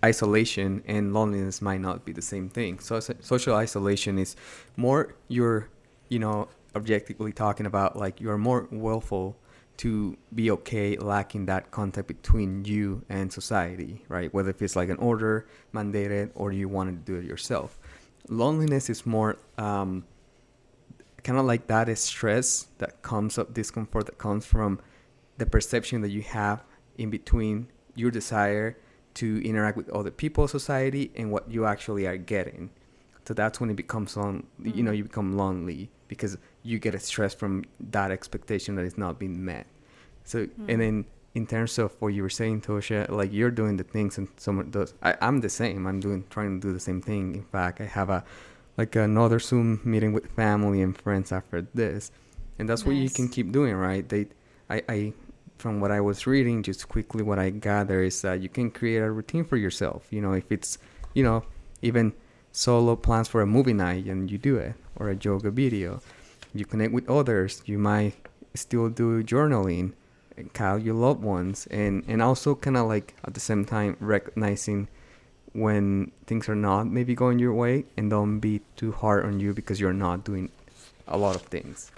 isolation 0.03 0.81
and 0.87 1.13
loneliness 1.13 1.61
might 1.61 1.79
not 1.79 2.03
be 2.03 2.11
the 2.11 2.23
same 2.23 2.49
thing. 2.49 2.79
So 2.79 2.99
social 2.99 3.55
isolation 3.55 4.17
is 4.17 4.35
more 4.75 5.13
you're, 5.27 5.69
you 6.09 6.17
know, 6.17 6.47
objectively 6.75 7.31
talking 7.31 7.67
about 7.67 7.95
like 7.95 8.19
you're 8.19 8.39
more 8.39 8.67
willful 8.71 9.37
to 9.77 10.17
be 10.33 10.49
okay 10.49 10.97
lacking 10.97 11.45
that 11.45 11.69
contact 11.69 12.07
between 12.07 12.65
you 12.65 13.03
and 13.09 13.31
society, 13.31 14.03
right? 14.07 14.33
Whether 14.33 14.49
if 14.49 14.61
it's 14.63 14.75
like 14.75 14.89
an 14.89 14.97
order 14.97 15.45
mandated 15.71 16.31
or 16.33 16.51
you 16.51 16.67
want 16.67 16.89
to 16.89 17.11
do 17.11 17.19
it 17.19 17.23
yourself. 17.23 17.79
Loneliness 18.27 18.89
is 18.89 19.05
more 19.05 19.37
um, 19.59 20.03
kind 21.23 21.37
of 21.37 21.45
like 21.45 21.67
that 21.67 21.89
is 21.89 21.99
stress 21.99 22.69
that 22.79 23.03
comes 23.03 23.37
up, 23.37 23.53
discomfort 23.53 24.07
that 24.07 24.17
comes 24.17 24.47
from 24.47 24.79
the 25.37 25.45
perception 25.45 26.01
that 26.01 26.09
you 26.09 26.23
have 26.23 26.63
in 26.97 27.11
between 27.11 27.67
your 27.93 28.09
desire 28.09 28.77
to 29.15 29.47
interact 29.47 29.77
with 29.77 29.89
other 29.89 30.11
people, 30.11 30.47
society, 30.47 31.11
and 31.15 31.31
what 31.31 31.49
you 31.49 31.65
actually 31.65 32.05
are 32.05 32.17
getting. 32.17 32.69
So 33.27 33.33
that's 33.33 33.59
when 33.59 33.69
it 33.69 33.75
becomes 33.75 34.17
on. 34.17 34.47
Mm-hmm. 34.61 34.77
You 34.77 34.83
know, 34.83 34.91
mm. 34.91 34.97
you 34.97 35.03
become 35.03 35.37
lonely 35.37 35.89
because 36.07 36.37
you 36.63 36.79
get 36.79 36.95
a 36.95 36.99
stress 36.99 37.33
from 37.33 37.63
that 37.79 38.11
expectation 38.11 38.75
that 38.75 38.85
is 38.85 38.97
not 38.97 39.19
being 39.19 39.43
met. 39.43 39.67
So 40.23 40.45
mm-hmm. 40.45 40.69
and 40.69 40.81
then 40.81 41.05
in 41.33 41.47
terms 41.47 41.77
of 41.77 41.93
what 41.99 42.09
you 42.09 42.23
were 42.23 42.29
saying, 42.29 42.61
Tosha, 42.61 43.09
like 43.09 43.31
you're 43.31 43.51
doing 43.51 43.77
the 43.77 43.83
things 43.83 44.17
and 44.17 44.27
someone 44.37 44.69
does. 44.69 44.93
I, 45.01 45.15
I'm 45.21 45.39
the 45.39 45.49
same. 45.49 45.87
I'm 45.87 45.99
doing 45.99 46.25
trying 46.29 46.59
to 46.59 46.67
do 46.67 46.73
the 46.73 46.79
same 46.79 47.01
thing. 47.01 47.35
In 47.35 47.43
fact, 47.43 47.79
I 47.79 47.85
have 47.85 48.09
a 48.09 48.23
like 48.77 48.95
another 48.95 49.39
Zoom 49.39 49.81
meeting 49.83 50.13
with 50.13 50.31
family 50.31 50.81
and 50.81 50.97
friends 50.97 51.31
after 51.31 51.67
this, 51.73 52.11
and 52.57 52.67
that's 52.67 52.81
nice. 52.81 52.87
what 52.87 52.95
you 52.95 53.09
can 53.09 53.29
keep 53.29 53.51
doing, 53.51 53.75
right? 53.75 54.07
They 54.07 54.27
I, 54.69 54.81
I 54.89 55.13
from 55.61 55.79
what 55.79 55.91
I 55.91 56.01
was 56.01 56.27
reading, 56.27 56.63
just 56.63 56.89
quickly 56.89 57.23
what 57.23 57.39
I 57.39 57.51
gather 57.51 58.03
is 58.03 58.21
that 58.23 58.41
you 58.41 58.49
can 58.49 58.71
create 58.71 58.97
a 58.97 59.11
routine 59.11 59.45
for 59.45 59.57
yourself. 59.57 60.07
You 60.09 60.21
know, 60.21 60.33
if 60.33 60.51
it's, 60.51 60.77
you 61.13 61.23
know, 61.23 61.43
even 61.81 62.13
solo 62.51 62.95
plans 62.95 63.27
for 63.27 63.41
a 63.41 63.45
movie 63.45 63.73
night 63.73 64.05
and 64.05 64.29
you 64.29 64.37
do 64.37 64.57
it, 64.57 64.73
or 64.97 65.09
a 65.09 65.15
yoga 65.15 65.51
video. 65.51 66.01
You 66.53 66.65
connect 66.65 66.91
with 66.91 67.09
others. 67.09 67.61
You 67.65 67.77
might 67.77 68.15
still 68.55 68.89
do 68.89 69.23
journaling, 69.23 69.93
call 70.53 70.77
your 70.77 70.95
loved 70.95 71.23
ones, 71.23 71.67
and 71.71 72.03
and 72.07 72.21
also 72.21 72.55
kind 72.55 72.75
of 72.75 72.87
like 72.87 73.15
at 73.23 73.33
the 73.33 73.39
same 73.39 73.63
time 73.63 73.95
recognizing 73.99 74.89
when 75.53 76.11
things 76.27 76.49
are 76.49 76.55
not 76.55 76.87
maybe 76.87 77.15
going 77.15 77.39
your 77.39 77.53
way, 77.53 77.85
and 77.95 78.09
don't 78.09 78.39
be 78.39 78.61
too 78.75 78.91
hard 78.91 79.25
on 79.25 79.39
you 79.39 79.53
because 79.53 79.79
you're 79.79 79.93
not 79.93 80.23
doing 80.25 80.49
a 81.07 81.17
lot 81.17 81.35
of 81.35 81.43
things. 81.43 81.91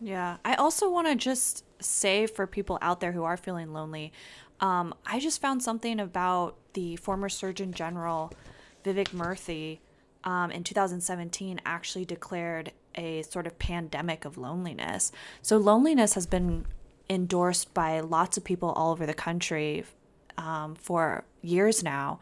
Yeah. 0.00 0.36
I 0.44 0.54
also 0.54 0.90
want 0.90 1.06
to 1.08 1.14
just 1.14 1.64
say 1.84 2.26
for 2.26 2.46
people 2.46 2.78
out 2.80 3.00
there 3.00 3.12
who 3.12 3.24
are 3.24 3.36
feeling 3.36 3.72
lonely, 3.72 4.12
um, 4.60 4.94
I 5.06 5.20
just 5.20 5.40
found 5.40 5.62
something 5.62 6.00
about 6.00 6.56
the 6.74 6.96
former 6.96 7.28
Surgeon 7.28 7.72
General, 7.72 8.32
Vivek 8.84 9.08
Murthy, 9.08 9.78
um, 10.24 10.50
in 10.50 10.64
2017 10.64 11.60
actually 11.66 12.04
declared 12.04 12.72
a 12.94 13.22
sort 13.22 13.46
of 13.46 13.58
pandemic 13.58 14.24
of 14.24 14.38
loneliness. 14.38 15.12
So, 15.42 15.56
loneliness 15.56 16.14
has 16.14 16.26
been 16.26 16.66
endorsed 17.10 17.74
by 17.74 18.00
lots 18.00 18.36
of 18.36 18.44
people 18.44 18.70
all 18.70 18.92
over 18.92 19.04
the 19.04 19.14
country 19.14 19.84
um, 20.38 20.74
for 20.74 21.24
years 21.42 21.82
now. 21.82 22.20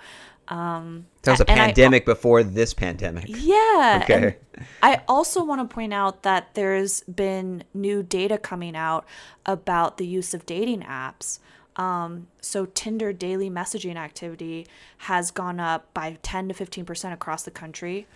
Um, 0.52 1.06
That 1.22 1.30
was 1.32 1.40
a 1.40 1.50
and 1.50 1.60
I- 1.60 1.66
pandemic 1.66 2.04
before 2.04 2.42
this 2.42 2.74
pandemic. 2.74 3.24
yeah. 3.28 4.00
Okay. 4.02 4.36
I 4.82 5.00
also 5.08 5.42
want 5.42 5.68
to 5.68 5.74
point 5.74 5.94
out 5.94 6.22
that 6.24 6.54
there's 6.54 7.00
been 7.04 7.64
new 7.72 8.02
data 8.02 8.36
coming 8.36 8.76
out 8.76 9.06
about 9.46 9.96
the 9.96 10.06
use 10.06 10.34
of 10.34 10.44
dating 10.44 10.82
apps. 10.82 11.38
Um, 11.76 12.26
so 12.42 12.66
Tinder 12.66 13.14
daily 13.14 13.48
messaging 13.48 13.96
activity 13.96 14.66
has 14.98 15.30
gone 15.30 15.58
up 15.58 15.92
by 15.94 16.18
10 16.22 16.48
to 16.50 16.54
15% 16.54 17.12
across 17.14 17.44
the 17.44 17.50
country. 17.50 18.06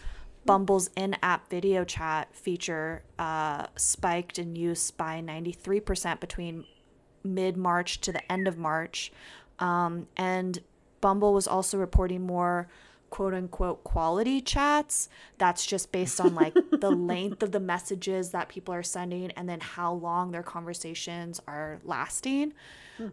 Bumble's 0.44 0.90
in-app 0.94 1.48
video 1.48 1.84
chat 1.84 2.28
feature 2.36 3.02
uh, 3.18 3.66
spiked 3.76 4.38
in 4.38 4.54
use 4.56 4.90
by 4.90 5.22
93% 5.22 6.20
between 6.20 6.64
mid-March 7.24 8.00
to 8.02 8.12
the 8.12 8.30
end 8.30 8.46
of 8.46 8.58
March. 8.58 9.10
Um, 9.58 10.06
and 10.18 10.60
Bumble 11.06 11.32
was 11.32 11.46
also 11.46 11.78
reporting 11.78 12.26
more 12.26 12.66
quote 13.10 13.32
unquote 13.32 13.84
quality 13.84 14.40
chats. 14.40 15.08
That's 15.38 15.64
just 15.64 15.92
based 15.92 16.20
on 16.20 16.34
like 16.34 16.52
the 16.80 16.90
length 16.90 17.44
of 17.44 17.52
the 17.52 17.60
messages 17.60 18.32
that 18.32 18.48
people 18.48 18.74
are 18.74 18.82
sending 18.82 19.30
and 19.30 19.48
then 19.48 19.60
how 19.60 19.92
long 19.92 20.32
their 20.32 20.42
conversations 20.42 21.40
are 21.46 21.78
lasting. 21.84 22.54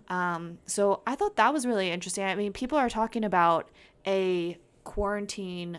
Um, 0.08 0.58
so 0.66 1.04
I 1.06 1.14
thought 1.14 1.36
that 1.36 1.54
was 1.54 1.68
really 1.68 1.92
interesting. 1.92 2.24
I 2.24 2.34
mean, 2.34 2.52
people 2.52 2.80
are 2.80 2.90
talking 2.90 3.24
about 3.24 3.70
a 4.08 4.58
quarantine 4.86 5.78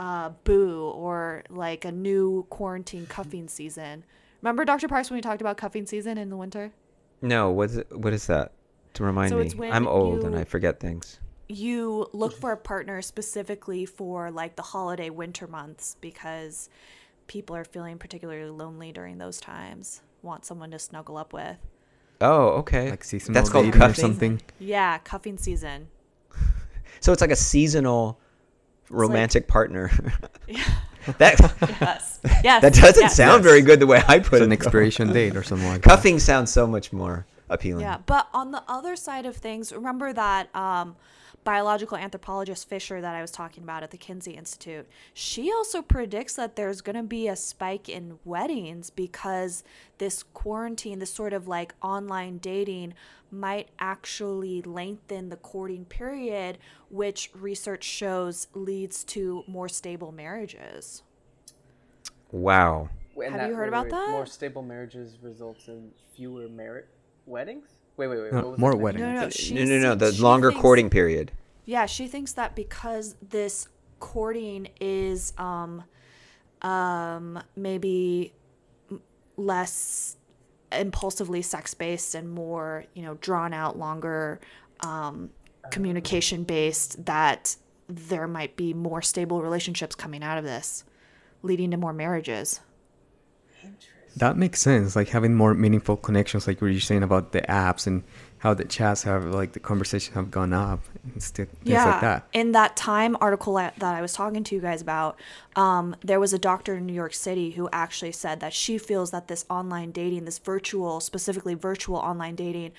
uh, 0.00 0.30
boo 0.42 0.90
or 0.96 1.44
like 1.48 1.84
a 1.84 1.92
new 1.92 2.44
quarantine 2.50 3.06
cuffing 3.06 3.46
season. 3.46 4.02
Remember 4.42 4.64
Dr. 4.64 4.88
Parks 4.88 5.10
when 5.10 5.18
we 5.18 5.22
talked 5.22 5.40
about 5.40 5.56
cuffing 5.56 5.86
season 5.86 6.18
in 6.18 6.28
the 6.28 6.36
winter? 6.36 6.72
No, 7.22 7.52
what's 7.52 7.76
it, 7.76 7.96
what 7.96 8.12
is 8.12 8.26
that? 8.26 8.50
To 8.94 9.04
remind 9.04 9.30
So 9.30 9.38
me, 9.38 9.70
I'm 9.70 9.86
old 9.86 10.24
and 10.24 10.34
I 10.36 10.44
forget 10.44 10.80
things. 10.80 11.20
you 11.48 12.06
look 12.12 12.36
for 12.36 12.52
a 12.52 12.56
partner 12.56 13.02
specifically 13.02 13.86
for 13.86 14.30
like 14.30 14.56
the 14.56 14.62
holiday 14.62 15.10
winter 15.10 15.46
months 15.46 15.96
because 16.00 16.68
people 17.26 17.54
are 17.56 17.64
feeling 17.64 17.98
particularly 17.98 18.50
lonely 18.50 18.92
during 18.92 19.18
those 19.18 19.40
times 19.40 20.02
want 20.22 20.44
someone 20.44 20.70
to 20.72 20.78
snuggle 20.78 21.16
up 21.16 21.32
with 21.32 21.56
Oh, 22.22 22.48
okay. 22.58 22.90
Like 22.90 23.02
seasonal 23.02 23.34
That's 23.34 23.48
called 23.48 23.64
dating 23.66 23.80
or 23.82 23.86
cuffing? 23.86 24.02
something. 24.02 24.42
yeah 24.58 24.98
cuffing 24.98 25.38
season 25.38 25.88
So 27.00 27.12
it's 27.12 27.20
like 27.20 27.30
a 27.30 27.36
seasonal 27.36 28.18
like- 28.88 28.98
romantic 29.00 29.46
partner. 29.48 29.90
Yeah. 30.48 30.64
that 31.18 31.38
yes 31.80 32.18
yes 32.44 32.60
that 32.62 32.74
doesn't 32.74 33.00
yes. 33.04 33.16
sound 33.16 33.42
very 33.42 33.62
good 33.62 33.80
the 33.80 33.86
way 33.86 34.02
I 34.06 34.18
put 34.18 34.34
It's 34.34 34.40
it. 34.40 34.42
an 34.42 34.48
though. 34.50 34.54
expiration 34.54 35.12
date 35.12 35.34
or 35.36 35.42
something 35.42 35.66
like 35.66 35.80
that. 35.82 35.88
Cuffing 35.88 36.18
sounds 36.18 36.52
so 36.52 36.66
much 36.66 36.92
more 36.92 37.24
appealing. 37.50 37.82
yeah 37.82 37.98
but 38.06 38.28
on 38.32 38.50
the 38.50 38.62
other 38.68 38.96
side 38.96 39.26
of 39.26 39.36
things 39.36 39.72
remember 39.72 40.12
that 40.12 40.54
um, 40.54 40.96
biological 41.44 41.96
anthropologist 41.96 42.68
fisher 42.68 43.00
that 43.00 43.14
i 43.14 43.20
was 43.20 43.30
talking 43.30 43.62
about 43.62 43.82
at 43.82 43.90
the 43.90 43.96
kinsey 43.96 44.32
institute 44.32 44.86
she 45.12 45.50
also 45.50 45.82
predicts 45.82 46.34
that 46.34 46.56
there's 46.56 46.80
going 46.80 46.96
to 46.96 47.02
be 47.02 47.28
a 47.28 47.36
spike 47.36 47.88
in 47.88 48.18
weddings 48.24 48.90
because 48.90 49.64
this 49.98 50.22
quarantine 50.22 50.98
this 50.98 51.12
sort 51.12 51.32
of 51.32 51.48
like 51.48 51.74
online 51.82 52.38
dating 52.38 52.94
might 53.32 53.68
actually 53.78 54.60
lengthen 54.62 55.28
the 55.28 55.36
courting 55.36 55.84
period 55.84 56.58
which 56.88 57.30
research 57.34 57.84
shows 57.84 58.48
leads 58.54 59.04
to 59.04 59.44
more 59.46 59.68
stable 59.68 60.12
marriages 60.12 61.02
Wow. 62.32 62.88
And 63.22 63.34
Have 63.34 63.50
you 63.50 63.56
heard 63.56 63.68
about 63.68 63.90
that? 63.90 64.10
More 64.10 64.26
stable 64.26 64.62
marriages 64.62 65.18
results 65.22 65.68
in 65.68 65.90
fewer 66.14 66.48
merit 66.48 66.88
weddings. 67.30 67.66
Wait, 67.96 68.08
wait, 68.08 68.20
wait. 68.20 68.32
No, 68.32 68.38
what 68.40 68.50
was 68.50 68.58
more 68.58 68.70
that 68.72 68.76
weddings. 68.78 69.00
no 69.02 69.12
no 69.12 69.64
No, 69.64 69.64
no, 69.64 69.78
no, 69.78 69.88
no. 69.88 69.94
The 69.94 70.22
longer 70.22 70.50
thinks- 70.50 70.62
courting 70.62 70.90
period. 70.90 71.32
Yeah, 71.66 71.86
she 71.86 72.08
thinks 72.08 72.32
that 72.34 72.56
because 72.56 73.14
this 73.22 73.68
courting 74.00 74.68
is 74.80 75.32
um 75.38 75.84
um 76.62 77.42
maybe 77.56 78.32
less 79.36 80.16
impulsively 80.72 81.42
sex 81.42 81.74
based 81.74 82.14
and 82.14 82.30
more, 82.30 82.84
you 82.94 83.02
know, 83.02 83.14
drawn 83.14 83.52
out 83.52 83.78
longer 83.78 84.40
um 84.80 85.30
communication 85.70 86.42
based 86.44 87.04
that 87.04 87.56
there 87.88 88.26
might 88.26 88.56
be 88.56 88.72
more 88.72 89.02
stable 89.02 89.42
relationships 89.42 89.94
coming 89.94 90.22
out 90.22 90.38
of 90.38 90.44
this 90.44 90.84
leading 91.42 91.70
to 91.70 91.76
more 91.76 91.92
marriages. 91.92 92.60
That 94.16 94.36
makes 94.36 94.60
sense. 94.60 94.96
Like 94.96 95.08
having 95.08 95.34
more 95.34 95.54
meaningful 95.54 95.96
connections, 95.96 96.46
like 96.46 96.60
what 96.60 96.68
you're 96.68 96.80
saying 96.80 97.02
about 97.02 97.32
the 97.32 97.42
apps 97.42 97.86
and 97.86 98.02
how 98.38 98.54
the 98.54 98.64
chats 98.64 99.02
have, 99.04 99.26
like 99.26 99.52
the 99.52 99.60
conversations 99.60 100.14
have 100.14 100.30
gone 100.30 100.52
up 100.52 100.80
and 101.04 101.22
things 101.22 101.48
yeah. 101.62 101.84
like 101.84 102.00
that. 102.00 102.26
In 102.32 102.52
that 102.52 102.76
Time 102.76 103.16
article 103.20 103.54
that 103.54 103.76
that 103.78 103.94
I 103.94 104.00
was 104.00 104.12
talking 104.12 104.42
to 104.44 104.54
you 104.54 104.60
guys 104.60 104.82
about, 104.82 105.18
um, 105.56 105.94
there 106.02 106.18
was 106.18 106.32
a 106.32 106.38
doctor 106.38 106.76
in 106.76 106.86
New 106.86 106.92
York 106.94 107.14
City 107.14 107.50
who 107.50 107.68
actually 107.72 108.12
said 108.12 108.40
that 108.40 108.52
she 108.52 108.78
feels 108.78 109.10
that 109.10 109.28
this 109.28 109.44
online 109.48 109.92
dating, 109.92 110.24
this 110.24 110.38
virtual, 110.38 111.00
specifically 111.00 111.54
virtual 111.54 111.96
online 111.96 112.34
dating, 112.34 112.72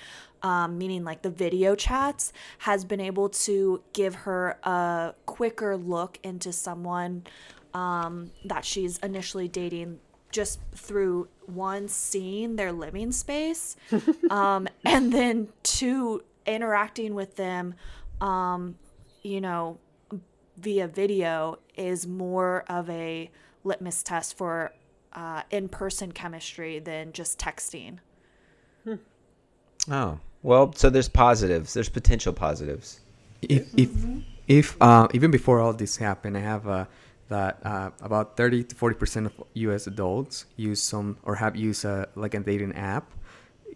um, 0.44 0.78
meaning 0.78 1.04
like 1.04 1.22
the 1.22 1.30
video 1.30 1.76
chats, 1.76 2.34
has 2.60 2.84
been 2.84 3.00
able 3.00 3.30
to 3.30 3.82
give 3.94 4.16
her 4.16 4.58
a 4.64 5.14
quicker 5.28 5.78
look 5.78 6.20
into 6.24 6.52
someone 6.52 7.24
um, 7.74 8.32
that 8.46 8.66
she's 8.66 8.98
initially 9.00 9.48
dating 9.48 10.00
just 10.32 10.60
through 10.76 11.28
one 11.46 11.88
seeing 11.88 12.56
their 12.56 12.72
living 12.72 13.12
space 13.12 13.76
um, 14.30 14.68
and 14.86 15.14
then 15.14 15.48
two 15.64 16.24
interacting 16.46 17.14
with 17.14 17.36
them 17.36 17.74
um, 18.20 18.76
you 19.24 19.42
know 19.42 19.78
via 20.58 20.88
video 20.88 21.58
is 21.76 22.08
more 22.08 22.64
of 22.68 22.90
a 22.90 23.30
litmus 23.64 24.04
test 24.04 24.38
for 24.38 24.72
uh, 25.14 25.42
in-person 25.52 26.12
chemistry 26.12 26.80
than 26.80 27.12
just 27.12 27.38
texting 27.38 28.00
Oh. 29.90 30.20
Well, 30.44 30.74
so 30.74 30.90
there's 30.90 31.10
positives. 31.10 31.74
There's 31.74 31.90
potential 31.90 32.34
positives. 32.34 33.00
If 33.42 33.68
if 33.78 33.90
if 34.48 34.82
uh, 34.82 35.08
even 35.14 35.32
before 35.32 35.60
all 35.60 35.74
this 35.74 35.98
happened, 35.98 36.38
I 36.38 36.42
have 36.42 36.68
uh, 36.68 36.86
that 37.32 37.60
uh, 37.66 37.90
about 38.02 38.36
30 38.38 38.64
to 38.66 38.76
40 38.76 38.96
percent 38.96 39.26
of 39.28 39.34
U.S. 39.66 39.88
adults 39.88 40.46
use 40.58 40.82
some 40.82 41.18
or 41.24 41.36
have 41.36 41.56
used 41.56 41.86
uh, 41.86 42.06
like 42.16 42.34
a 42.36 42.40
dating 42.40 42.74
app, 42.76 43.10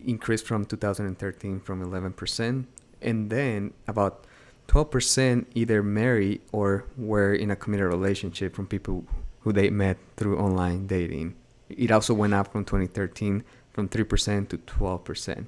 increased 0.06 0.46
from 0.46 0.66
2013 0.66 1.60
from 1.62 1.82
11 1.82 2.14
percent, 2.14 2.68
and 3.02 3.30
then 3.30 3.74
about 3.88 4.26
12 4.68 4.92
percent 4.92 5.48
either 5.56 5.82
marry 5.82 6.42
or 6.52 6.86
were 6.98 7.34
in 7.34 7.50
a 7.50 7.56
committed 7.56 7.88
relationship 7.88 8.54
from 8.56 8.68
people 8.68 9.06
who 9.42 9.52
they 9.54 9.70
met 9.70 9.98
through 10.18 10.38
online 10.38 10.86
dating. 10.88 11.34
It 11.70 11.92
also 11.92 12.14
went 12.14 12.34
up 12.34 12.52
from 12.52 12.66
2013 12.66 13.44
from 13.74 13.88
3 13.90 14.04
percent 14.04 14.50
to 14.52 14.58
12 14.58 15.04
percent. 15.04 15.48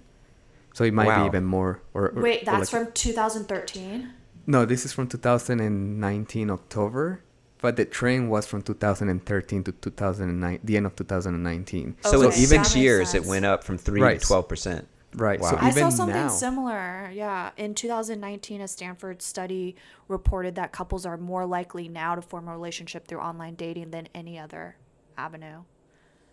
So 0.74 0.84
it 0.86 0.94
might 0.94 1.08
Wow. 1.08 1.24
be 1.24 1.28
even 1.28 1.44
more. 1.46 1.82
Or, 1.94 2.10
or 2.16 2.22
wait 2.22 2.44
or 2.44 2.46
that's 2.46 2.72
like- 2.74 2.86
from 2.86 2.94
2013 2.94 4.14
no, 4.50 4.64
this 4.64 4.86
is 4.86 4.94
from 4.94 5.10
2019 5.10 6.50
October, 6.50 7.20
but 7.62 7.76
the 7.76 7.86
trend 7.86 8.30
was 8.30 8.46
from 8.46 8.62
2013 8.62 9.64
to 9.64 9.72
2009, 9.72 10.60
the 10.64 10.78
end 10.78 10.86
of 10.86 10.96
2019. 10.96 11.96
So 12.02 12.22
in 12.22 12.28
Okay, 12.28 12.36
six 12.36 12.50
that 12.50 12.58
makes 12.58 12.76
years, 12.76 13.14
it 13.14 13.26
went 13.26 13.46
up 13.46 13.64
from 13.64 13.78
three 13.78 14.02
Right. 14.02 14.20
to 14.20 14.26
twelve 14.26 14.48
percent. 14.48 14.88
Right. 15.16 15.40
Wow. 15.40 15.52
So 15.52 15.58
I 15.60 15.72
saw 15.72 15.90
something 15.90 16.16
now, 16.16 16.28
similar. 16.28 17.10
Yeah. 17.14 17.52
In 17.58 17.74
2019, 17.74 18.62
a 18.62 18.68
Stanford 18.68 19.22
study 19.22 19.76
reported 20.08 20.56
that 20.56 20.72
couples 20.72 21.06
are 21.06 21.18
more 21.18 21.46
likely 21.46 21.88
now 21.88 22.14
to 22.14 22.22
form 22.22 22.48
a 22.48 22.52
relationship 22.52 23.08
through 23.08 23.20
online 23.22 23.56
dating 23.56 23.90
than 23.92 24.10
any 24.14 24.38
other 24.38 24.76
avenue. 25.18 25.64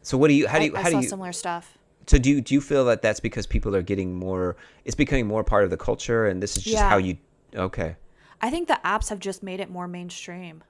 So 0.03 0.19
what 0.19 0.29
do 0.29 0.35
you? 0.35 0.47
How 0.49 0.59
do 0.59 0.67
you? 0.67 0.77
I, 0.77 0.83
How 0.83 0.89
do 0.89 0.97
saw 0.97 1.01
you? 1.01 1.09
similar 1.09 1.33
stuff. 1.33 1.79
So 2.07 2.19
do 2.19 2.29
you, 2.29 2.41
do 2.43 2.53
you 2.53 2.61
feel 2.61 2.85
that 2.87 3.01
that's 3.01 3.21
because 3.21 3.47
people 3.47 3.75
are 3.75 3.81
getting 3.81 4.15
more? 4.15 4.57
It's 4.85 4.97
becoming 4.97 5.27
more 5.27 5.43
part 5.45 5.65
of 5.65 5.71
the 5.71 5.79
culture, 5.79 6.27
and 6.27 6.43
this 6.43 6.57
is 6.59 6.65
just 6.65 6.75
Yeah. 6.77 6.91
how 6.91 6.99
you. 6.99 7.17
Okay. 7.55 7.97
I 8.43 8.51
think 8.51 8.69
the 8.69 8.79
apps 8.85 9.09
have 9.09 9.21
just 9.21 9.43
made 9.43 9.61
it 9.61 9.71
more 9.71 9.89
mainstream. 9.89 10.63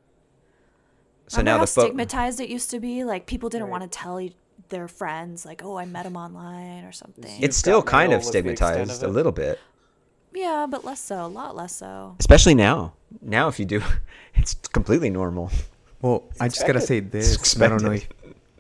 So 1.28 1.38
Remember 1.38 1.50
now 1.50 1.58
how 1.58 1.64
the 1.64 1.70
fo- 1.70 1.80
stigmatized 1.82 2.40
it 2.40 2.48
used 2.48 2.70
to 2.70 2.80
be? 2.80 3.04
Like 3.04 3.26
people 3.26 3.48
didn't 3.48 3.64
Right. 3.68 3.80
want 3.80 3.92
to 3.92 3.98
tell 3.98 4.20
their 4.68 4.88
friends, 4.88 5.44
like, 5.44 5.62
"Oh, 5.64 5.76
I 5.76 5.84
met 5.84 6.06
him 6.06 6.16
online" 6.16 6.84
or 6.84 6.92
something. 6.92 7.30
You've 7.34 7.44
it's 7.44 7.56
still 7.56 7.82
kind 7.82 8.12
of 8.12 8.18
was 8.20 8.30
the 8.30 8.38
extent 8.38 8.58
stigmatized 8.58 9.02
of 9.02 9.10
a 9.10 9.12
little 9.12 9.32
bit, 9.32 9.58
yeah, 10.32 10.66
but 10.68 10.84
less 10.84 11.00
so, 11.00 11.24
a 11.24 11.28
lot 11.28 11.54
less 11.56 11.76
so. 11.76 12.16
especially 12.18 12.54
now. 12.54 12.94
Now, 13.22 13.48
if 13.48 13.58
you 13.58 13.64
do, 13.66 13.82
it's 14.34 14.54
completely 14.72 15.10
normal. 15.10 15.50
Well, 16.02 16.24
I 16.40 16.48
just 16.48 16.66
gotta 16.66 16.80
say 16.80 17.00
this. 17.00 17.60
I 17.60 17.68
don't 17.68 17.82
know 17.82 17.92
if 17.92 18.08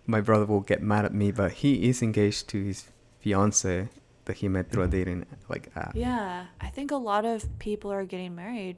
my 0.06 0.20
brother 0.20 0.46
will 0.46 0.60
get 0.60 0.82
mad 0.82 1.04
at 1.04 1.12
me, 1.14 1.30
but 1.32 1.52
he 1.52 1.88
is 1.88 2.02
engaged 2.02 2.48
to 2.48 2.62
his 2.62 2.84
fiance 3.20 3.88
that 4.26 4.36
he 4.36 4.48
met 4.48 4.70
through 4.70 4.84
a 4.84 4.88
dating 4.88 5.26
like 5.48 5.70
app. 5.76 5.92
Yeah, 5.94 6.46
I 6.60 6.68
think 6.68 6.90
a 6.90 6.96
lot 6.96 7.24
of 7.24 7.58
people 7.58 7.92
are 7.92 8.04
getting 8.04 8.34
married 8.34 8.76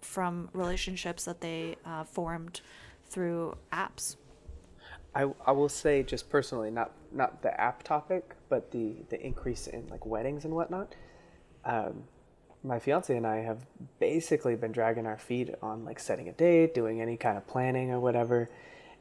from 0.00 0.48
relationships 0.52 1.24
that 1.24 1.40
they 1.40 1.76
uh, 1.84 2.04
formed 2.04 2.60
through 3.08 3.56
apps. 3.72 4.16
I, 5.14 5.30
I 5.46 5.52
will 5.52 5.68
say 5.68 6.02
just 6.02 6.28
personally, 6.28 6.70
not 6.70 6.92
not 7.12 7.42
the 7.42 7.58
app 7.60 7.82
topic, 7.84 8.34
but 8.48 8.72
the 8.72 8.96
the 9.10 9.24
increase 9.24 9.66
in 9.66 9.86
like 9.88 10.04
weddings 10.04 10.44
and 10.44 10.54
whatnot. 10.54 10.94
Um, 11.64 12.04
my 12.64 12.78
fiance 12.78 13.14
and 13.14 13.26
I 13.26 13.36
have 13.36 13.66
basically 14.00 14.56
been 14.56 14.72
dragging 14.72 15.06
our 15.06 15.18
feet 15.18 15.54
on 15.62 15.84
like 15.84 16.00
setting 16.00 16.28
a 16.28 16.32
date, 16.32 16.74
doing 16.74 17.00
any 17.00 17.16
kind 17.16 17.36
of 17.36 17.46
planning 17.46 17.90
or 17.90 18.00
whatever, 18.00 18.50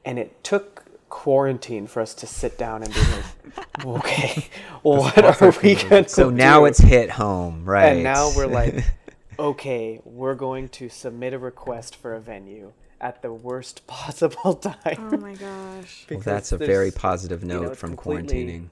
and 0.05 0.19
it 0.19 0.43
took 0.43 0.85
quarantine 1.09 1.87
for 1.87 2.01
us 2.01 2.13
to 2.15 2.27
sit 2.27 2.57
down 2.57 2.83
and 2.83 2.93
be 2.93 2.99
like, 2.99 3.85
okay, 3.85 4.47
what 4.81 5.41
are 5.41 5.53
we 5.63 5.75
gonna 5.75 6.01
do? 6.01 6.07
So 6.07 6.29
now 6.29 6.61
do? 6.61 6.65
it's 6.65 6.79
hit 6.79 7.09
home, 7.09 7.65
right? 7.65 7.93
And 7.93 8.03
now 8.03 8.31
we're 8.35 8.47
like, 8.47 8.83
okay, 9.39 9.99
we're 10.03 10.35
going 10.35 10.69
to 10.69 10.89
submit 10.89 11.33
a 11.33 11.39
request 11.39 11.95
for 11.95 12.13
a 12.15 12.19
venue 12.19 12.73
at 13.01 13.21
the 13.21 13.33
worst 13.33 13.85
possible 13.87 14.53
time. 14.55 15.09
Oh 15.13 15.17
my 15.17 15.33
gosh. 15.35 16.05
well, 16.09 16.19
that's 16.19 16.51
a 16.51 16.57
very 16.57 16.89
there's- 16.89 16.95
positive 16.95 17.41
you 17.41 17.47
know, 17.49 17.61
note 17.63 17.77
from 17.77 17.95
quarantining. 17.95 18.69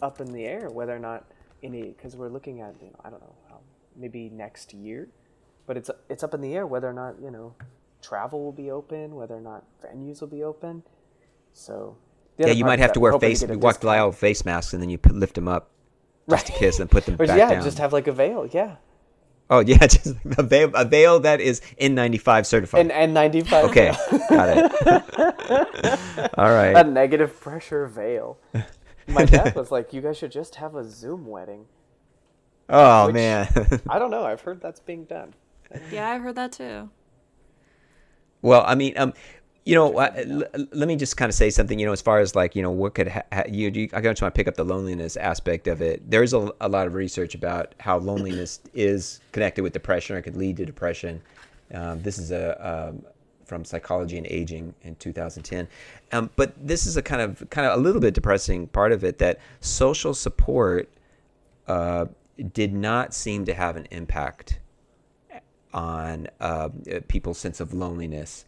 Up 0.00 0.20
in 0.20 0.32
the 0.32 0.44
air 0.44 0.68
whether 0.68 0.94
or 0.94 0.98
not 0.98 1.24
any 1.62 1.82
because 1.82 2.16
we're 2.16 2.28
looking 2.28 2.60
at 2.60 2.74
you 2.82 2.88
know 2.88 3.00
I 3.04 3.10
don't 3.10 3.20
know 3.20 3.34
how, 3.48 3.58
maybe 3.96 4.28
next 4.30 4.74
year, 4.74 5.08
but 5.66 5.76
it's 5.76 5.90
it's 6.08 6.24
up 6.24 6.34
in 6.34 6.40
the 6.40 6.54
air 6.54 6.66
whether 6.66 6.88
or 6.88 6.92
not 6.92 7.20
you 7.22 7.30
know 7.30 7.54
travel 8.02 8.42
will 8.42 8.50
be 8.52 8.70
open, 8.72 9.14
whether 9.14 9.36
or 9.36 9.40
not 9.40 9.64
venues 9.80 10.20
will 10.20 10.26
be 10.28 10.42
open. 10.42 10.82
So 11.52 11.96
Yeah, 12.36 12.48
you 12.48 12.64
might 12.64 12.80
have 12.80 12.92
to 12.94 13.00
wear 13.00 13.16
face, 13.20 13.42
get 13.42 13.50
a 13.50 13.58
walk 13.58 13.74
the 13.74 13.78
discount. 13.80 13.96
aisle 13.96 14.06
with 14.08 14.18
face 14.18 14.44
masks, 14.44 14.72
and 14.72 14.82
then 14.82 14.90
you 14.90 14.98
put, 14.98 15.14
lift 15.14 15.36
them 15.36 15.46
up 15.46 15.70
just 16.28 16.46
to 16.46 16.52
Right. 16.52 16.58
kiss, 16.58 16.80
and 16.80 16.90
put 16.90 17.06
them 17.06 17.14
Or, 17.20 17.26
back 17.26 17.38
yeah, 17.38 17.50
down. 17.50 17.62
just 17.62 17.78
have 17.78 17.92
like 17.92 18.08
a 18.08 18.12
veil, 18.12 18.48
yeah, 18.50 18.76
oh 19.52 19.60
yeah, 19.66 19.86
just 19.86 20.16
a 20.38 20.42
veil, 20.42 20.70
a 20.74 20.84
veil 20.84 21.20
that 21.20 21.40
is 21.40 21.60
N95 21.80 22.46
certified. 22.46 22.80
and 22.80 22.90
and 22.92 23.14
ninety 23.14 23.42
five. 23.42 23.64
okay, 23.70 23.92
got 24.30 24.48
it. 24.56 26.30
All 26.38 26.50
right. 26.50 26.74
a 26.74 26.84
negative 26.84 27.38
pressure 27.40 27.86
veil. 27.86 28.38
My 29.06 29.24
dad 29.24 29.54
was 29.54 29.70
like, 29.70 29.92
"You 29.92 30.00
guys 30.00 30.16
should 30.16 30.32
just 30.32 30.56
have 30.56 30.74
a 30.74 30.84
Zoom 30.84 31.26
wedding." 31.26 31.66
oh 32.68 33.06
which- 33.06 33.14
man. 33.14 33.48
I 33.88 33.98
don't 33.98 34.10
know. 34.10 34.24
I've 34.24 34.40
heard 34.40 34.60
that's 34.60 34.80
being 34.80 35.04
done. 35.04 35.34
Yeah, 35.90 36.08
I've 36.10 36.22
heard 36.22 36.36
that 36.36 36.52
too. 36.52 36.90
Well, 38.40 38.64
I 38.66 38.74
mean, 38.74 38.94
um, 38.96 39.12
you 39.64 39.74
know, 39.74 39.96
uh, 39.98 40.12
l- 40.16 40.66
let 40.72 40.88
me 40.88 40.96
just 40.96 41.16
kind 41.16 41.28
of 41.28 41.34
say 41.34 41.50
something. 41.50 41.78
You 41.78 41.86
know, 41.86 41.92
as 41.92 42.02
far 42.02 42.18
as 42.18 42.34
like, 42.34 42.56
you 42.56 42.62
know, 42.62 42.70
what 42.70 42.94
could 42.94 43.08
ha- 43.08 43.44
you? 43.48 43.70
you 43.70 43.88
I 43.92 44.00
want 44.00 44.16
to 44.16 44.30
pick 44.30 44.48
up 44.48 44.54
the 44.54 44.64
loneliness 44.64 45.16
aspect 45.16 45.68
of 45.68 45.80
it. 45.80 46.08
There's 46.10 46.32
a, 46.32 46.50
a 46.60 46.68
lot 46.68 46.86
of 46.86 46.94
research 46.94 47.34
about 47.34 47.74
how 47.78 47.98
loneliness 47.98 48.60
is 48.74 49.20
connected 49.32 49.62
with 49.62 49.72
depression, 49.72 50.16
or 50.16 50.22
could 50.22 50.36
lead 50.36 50.56
to 50.58 50.66
depression. 50.66 51.22
Um, 51.72 52.02
this 52.02 52.18
is 52.18 52.32
a 52.32 52.88
um, 52.90 53.04
from 53.44 53.64
Psychology 53.64 54.16
and 54.16 54.26
Aging 54.28 54.74
in 54.82 54.94
2010. 54.96 55.68
Um, 56.12 56.30
but 56.36 56.54
this 56.56 56.86
is 56.86 56.96
a 56.96 57.02
kind 57.02 57.20
of 57.20 57.48
kind 57.50 57.66
of 57.66 57.78
a 57.78 57.82
little 57.82 58.00
bit 58.00 58.14
depressing 58.14 58.66
part 58.68 58.92
of 58.92 59.04
it 59.04 59.18
that 59.18 59.38
social 59.60 60.14
support 60.14 60.88
uh, 61.68 62.06
did 62.52 62.72
not 62.72 63.14
seem 63.14 63.44
to 63.44 63.54
have 63.54 63.76
an 63.76 63.86
impact 63.90 64.58
on 65.72 66.28
uh, 66.40 66.68
people's 67.08 67.38
sense 67.38 67.60
of 67.60 67.72
loneliness, 67.72 68.44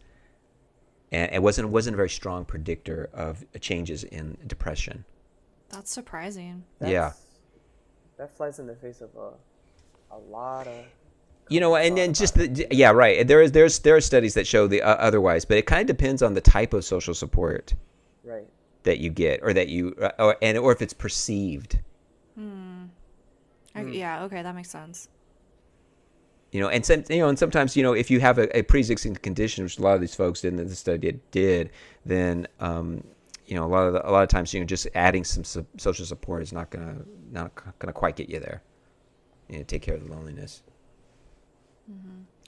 and 1.12 1.32
it 1.32 1.42
wasn't 1.42 1.68
wasn't 1.68 1.94
a 1.94 1.96
very 1.96 2.10
strong 2.10 2.44
predictor 2.44 3.08
of 3.12 3.44
changes 3.60 4.04
in 4.04 4.36
depression. 4.46 5.04
That's 5.68 5.90
surprising. 5.90 6.64
Yeah. 6.80 7.12
That 8.18 8.36
flies 8.36 8.58
in 8.58 8.66
the 8.66 8.76
face 8.76 9.00
of 9.00 9.10
a, 9.16 10.14
a 10.14 10.18
lot 10.18 10.66
of. 10.68 10.84
You 11.48 11.60
know, 11.60 11.76
and 11.76 11.96
then 11.96 12.14
just 12.14 12.36
the, 12.36 12.66
yeah, 12.70 12.90
right. 12.90 13.26
There 13.26 13.42
is 13.42 13.52
there's 13.52 13.80
there 13.80 13.96
are 13.96 14.00
studies 14.00 14.34
that 14.34 14.46
show 14.46 14.66
the 14.66 14.82
uh, 14.82 14.94
otherwise, 14.94 15.44
but 15.44 15.58
it 15.58 15.66
kind 15.66 15.88
of 15.88 15.96
depends 15.96 16.22
on 16.22 16.34
the 16.34 16.40
type 16.40 16.72
of 16.72 16.84
social 16.84 17.12
support 17.14 17.74
Right. 18.22 18.46
that 18.84 18.98
you 18.98 19.10
get, 19.10 19.40
or 19.42 19.52
that 19.52 19.68
you, 19.68 19.94
uh, 20.00 20.10
or, 20.18 20.36
and 20.40 20.56
or 20.56 20.72
if 20.72 20.80
it's 20.80 20.94
perceived. 20.94 21.80
I, 23.76 23.82
yeah, 23.82 24.22
okay, 24.24 24.42
that 24.42 24.54
makes 24.54 24.70
sense. 24.70 25.08
You 26.54 26.60
know, 26.60 26.68
and 26.68 26.86
some, 26.86 27.02
you 27.10 27.18
know, 27.18 27.28
and 27.28 27.36
sometimes 27.36 27.76
you 27.76 27.82
know, 27.82 27.94
if 27.94 28.12
you 28.12 28.20
have 28.20 28.38
a, 28.38 28.56
a 28.56 28.62
pre-existing 28.62 29.16
condition, 29.16 29.64
which 29.64 29.76
a 29.76 29.82
lot 29.82 29.96
of 29.96 30.00
these 30.00 30.14
folks 30.14 30.44
and 30.44 30.56
the 30.56 30.76
study 30.76 31.18
did, 31.32 31.70
then 32.06 32.46
um, 32.60 33.02
you 33.44 33.56
know, 33.56 33.64
a 33.64 33.66
lot 33.66 33.88
of 33.88 33.92
the, 33.94 34.08
a 34.08 34.12
lot 34.12 34.22
of 34.22 34.28
times, 34.28 34.54
you 34.54 34.60
know, 34.60 34.66
just 34.66 34.86
adding 34.94 35.24
some 35.24 35.42
so- 35.42 35.66
social 35.78 36.06
support 36.06 36.42
is 36.42 36.52
not 36.52 36.70
gonna 36.70 36.98
not 37.32 37.50
gonna 37.80 37.92
quite 37.92 38.14
get 38.14 38.30
you 38.30 38.38
there. 38.38 38.62
You 39.48 39.58
know, 39.58 39.64
take 39.64 39.82
care 39.82 39.96
of 39.96 40.06
the 40.06 40.14
loneliness. 40.14 40.62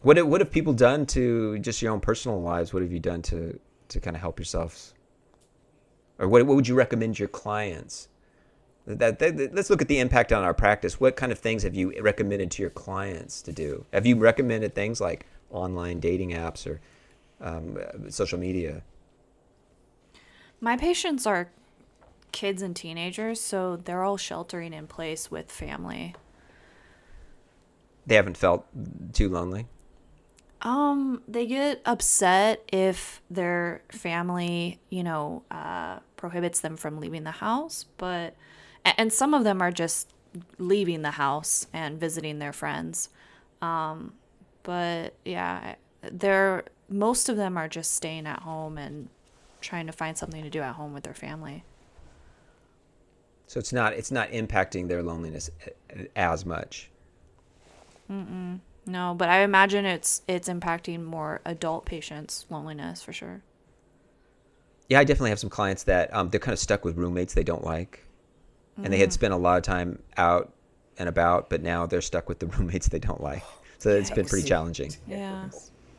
What 0.03 0.19
have, 0.19 0.29
what 0.29 0.41
have 0.41 0.53
people 0.53 0.73
done 0.73 1.05
to 1.07 1.59
just 1.59 1.83
your 1.83 1.91
own 1.91 1.99
personal 1.99 2.41
lives? 2.41 2.73
What 2.73 2.85
have 2.85 2.93
you 2.93 3.01
done 3.01 3.23
to 3.23 3.59
to 3.89 3.99
kind 3.99 4.15
of 4.15 4.21
help 4.21 4.39
yourselves? 4.39 4.95
Or 6.21 6.29
what 6.29 6.47
what 6.47 6.55
would 6.55 6.69
you 6.69 6.77
recommend 6.77 7.19
your 7.19 7.27
clients? 7.27 8.07
That, 8.87 9.19
that, 9.19 9.37
that- 9.37 9.55
let's 9.55 9.69
look 9.71 9.83
at 9.83 9.89
the 9.89 9.99
impact 9.99 10.33
on 10.33 10.45
our 10.45 10.55
practice. 10.55 11.01
What 11.01 11.17
kind 11.17 11.33
of 11.33 11.39
things 11.39 11.63
have 11.65 11.75
you 11.75 11.93
recommended 12.01 12.51
to 12.53 12.63
your 12.63 12.71
clients 12.71 13.43
to 13.43 13.53
do? 13.53 13.85
Have 13.93 14.07
you 14.07 14.17
recommended 14.17 14.75
things 14.75 15.01
like 15.01 15.27
online 15.51 16.01
dating 16.01 16.31
apps 16.31 16.67
or 16.67 16.81
um, 17.41 17.79
social 18.09 18.39
media? 18.39 18.83
My 20.61 20.77
patients 20.77 21.27
are 21.27 21.51
kids 22.33 22.63
and 22.63 22.75
teenagers, 22.75 23.41
so 23.41 23.77
they're 23.77 24.03
all 24.03 24.17
sheltering 24.17 24.73
in 24.73 24.87
place 24.87 25.31
with 25.31 25.51
family. 25.51 26.15
They 28.07 28.15
haven't 28.15 28.37
felt 28.37 28.67
too 29.13 29.29
lonely. 29.29 29.67
Um, 30.63 31.23
they 31.29 31.47
get 31.47 31.83
upset 31.85 32.63
if 32.73 33.21
their 33.31 33.83
family, 33.91 34.81
you 34.91 35.03
know, 35.03 35.43
uh, 35.51 35.99
prohibits 36.17 36.61
them 36.61 36.77
from 36.77 36.99
leaving 36.99 37.25
the 37.25 37.31
house, 37.33 37.85
but 37.99 38.35
and 38.97 39.13
some 39.13 39.35
of 39.35 39.45
them 39.45 39.61
are 39.61 39.71
just 39.71 40.13
leaving 40.59 41.03
the 41.03 41.13
house 41.13 41.67
and 41.73 41.99
visiting 41.99 42.39
their 42.39 42.53
friends. 42.53 43.09
Um, 43.63 44.15
but 44.63 45.15
yeah, 45.25 45.77
they're 46.03 46.65
most 46.89 47.29
of 47.29 47.37
them 47.37 47.57
are 47.57 47.69
just 47.69 47.95
staying 47.95 48.27
at 48.27 48.41
home 48.41 48.79
and 48.79 49.09
trying 49.61 49.87
to 49.87 49.93
find 49.93 50.17
something 50.17 50.43
to 50.43 50.51
do 50.51 50.61
at 50.61 50.75
home 50.75 50.93
with 50.93 51.05
their 51.05 51.15
family. 51.15 51.65
So 53.47 53.59
it's 53.59 53.73
not 53.73 53.93
it's 53.93 54.11
not 54.11 54.31
impacting 54.31 54.89
their 54.89 55.03
loneliness 55.03 55.51
as 56.15 56.45
much. 56.45 56.91
No, 58.87 59.15
but 59.17 59.29
I 59.29 59.41
imagine 59.41 59.85
it's 59.85 60.23
it's 60.29 60.49
impacting 60.49 61.03
more 61.03 61.41
adult 61.45 61.87
patients' 61.87 62.47
loneliness 62.51 63.03
for 63.03 63.13
sure. 63.13 63.43
Yeah, 64.89 65.01
I 65.01 65.05
definitely 65.05 65.31
have 65.31 65.41
some 65.41 65.51
clients 65.51 65.83
that 65.85 66.15
um, 66.15 66.31
they're 66.31 66.39
kind 66.39 66.53
of 66.53 66.61
stuck 66.61 66.85
with 66.85 66.97
roommates 66.97 67.35
they 67.35 67.43
don't 67.43 67.65
like, 67.65 68.06
and 68.83 68.93
they 68.93 68.99
had 68.99 69.13
spent 69.13 69.33
a 69.33 69.37
lot 69.37 69.57
of 69.57 69.63
time 69.63 70.03
out 70.17 70.53
and 70.99 71.09
about, 71.09 71.51
but 71.51 71.63
now 71.63 71.87
they're 71.87 72.01
stuck 72.01 72.29
with 72.29 72.39
the 72.39 72.47
roommates 72.59 72.89
they 72.89 72.99
don't 72.99 73.23
like. 73.23 73.43
So 73.79 73.91
it's 73.91 74.11
been 74.11 74.27
pretty 74.27 74.49
challenging. 74.49 74.93
Yeah. 75.07 75.51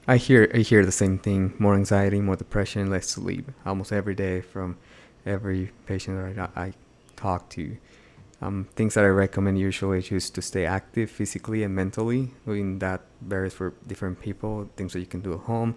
I 0.07 0.17
hear 0.17 0.49
I 0.53 0.59
hear 0.59 0.85
the 0.85 0.91
same 0.91 1.19
thing: 1.19 1.53
more 1.59 1.75
anxiety, 1.75 2.21
more 2.21 2.35
depression, 2.35 2.89
less 2.89 3.07
sleep. 3.07 3.51
Almost 3.65 3.91
every 3.91 4.15
day 4.15 4.41
from 4.41 4.77
every 5.25 5.71
patient 5.85 6.35
that 6.35 6.51
I, 6.55 6.61
I 6.67 6.73
talk 7.15 7.49
to. 7.49 7.77
Um, 8.41 8.67
things 8.75 8.93
that 8.93 9.03
I 9.03 9.07
recommend 9.07 9.59
usually 9.59 9.97
is 9.97 10.09
just 10.09 10.35
to 10.35 10.41
stay 10.41 10.65
active 10.65 11.09
physically 11.09 11.63
and 11.63 11.75
mentally. 11.75 12.33
I 12.45 12.51
mean 12.51 12.79
that 12.79 13.01
varies 13.21 13.53
for 13.53 13.73
different 13.85 14.21
people. 14.21 14.69
Things 14.77 14.93
that 14.93 14.99
you 14.99 15.07
can 15.07 15.21
do 15.21 15.33
at 15.33 15.39
home. 15.41 15.75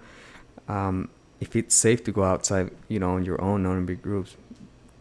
Um, 0.68 1.08
if 1.40 1.56
it's 1.56 1.74
safe 1.74 2.04
to 2.04 2.12
go 2.12 2.22
outside, 2.22 2.70
you 2.88 3.00
know, 3.00 3.12
on 3.12 3.24
your 3.24 3.40
own, 3.40 3.62
not 3.62 3.72
in 3.72 3.86
big 3.86 4.02
groups, 4.02 4.36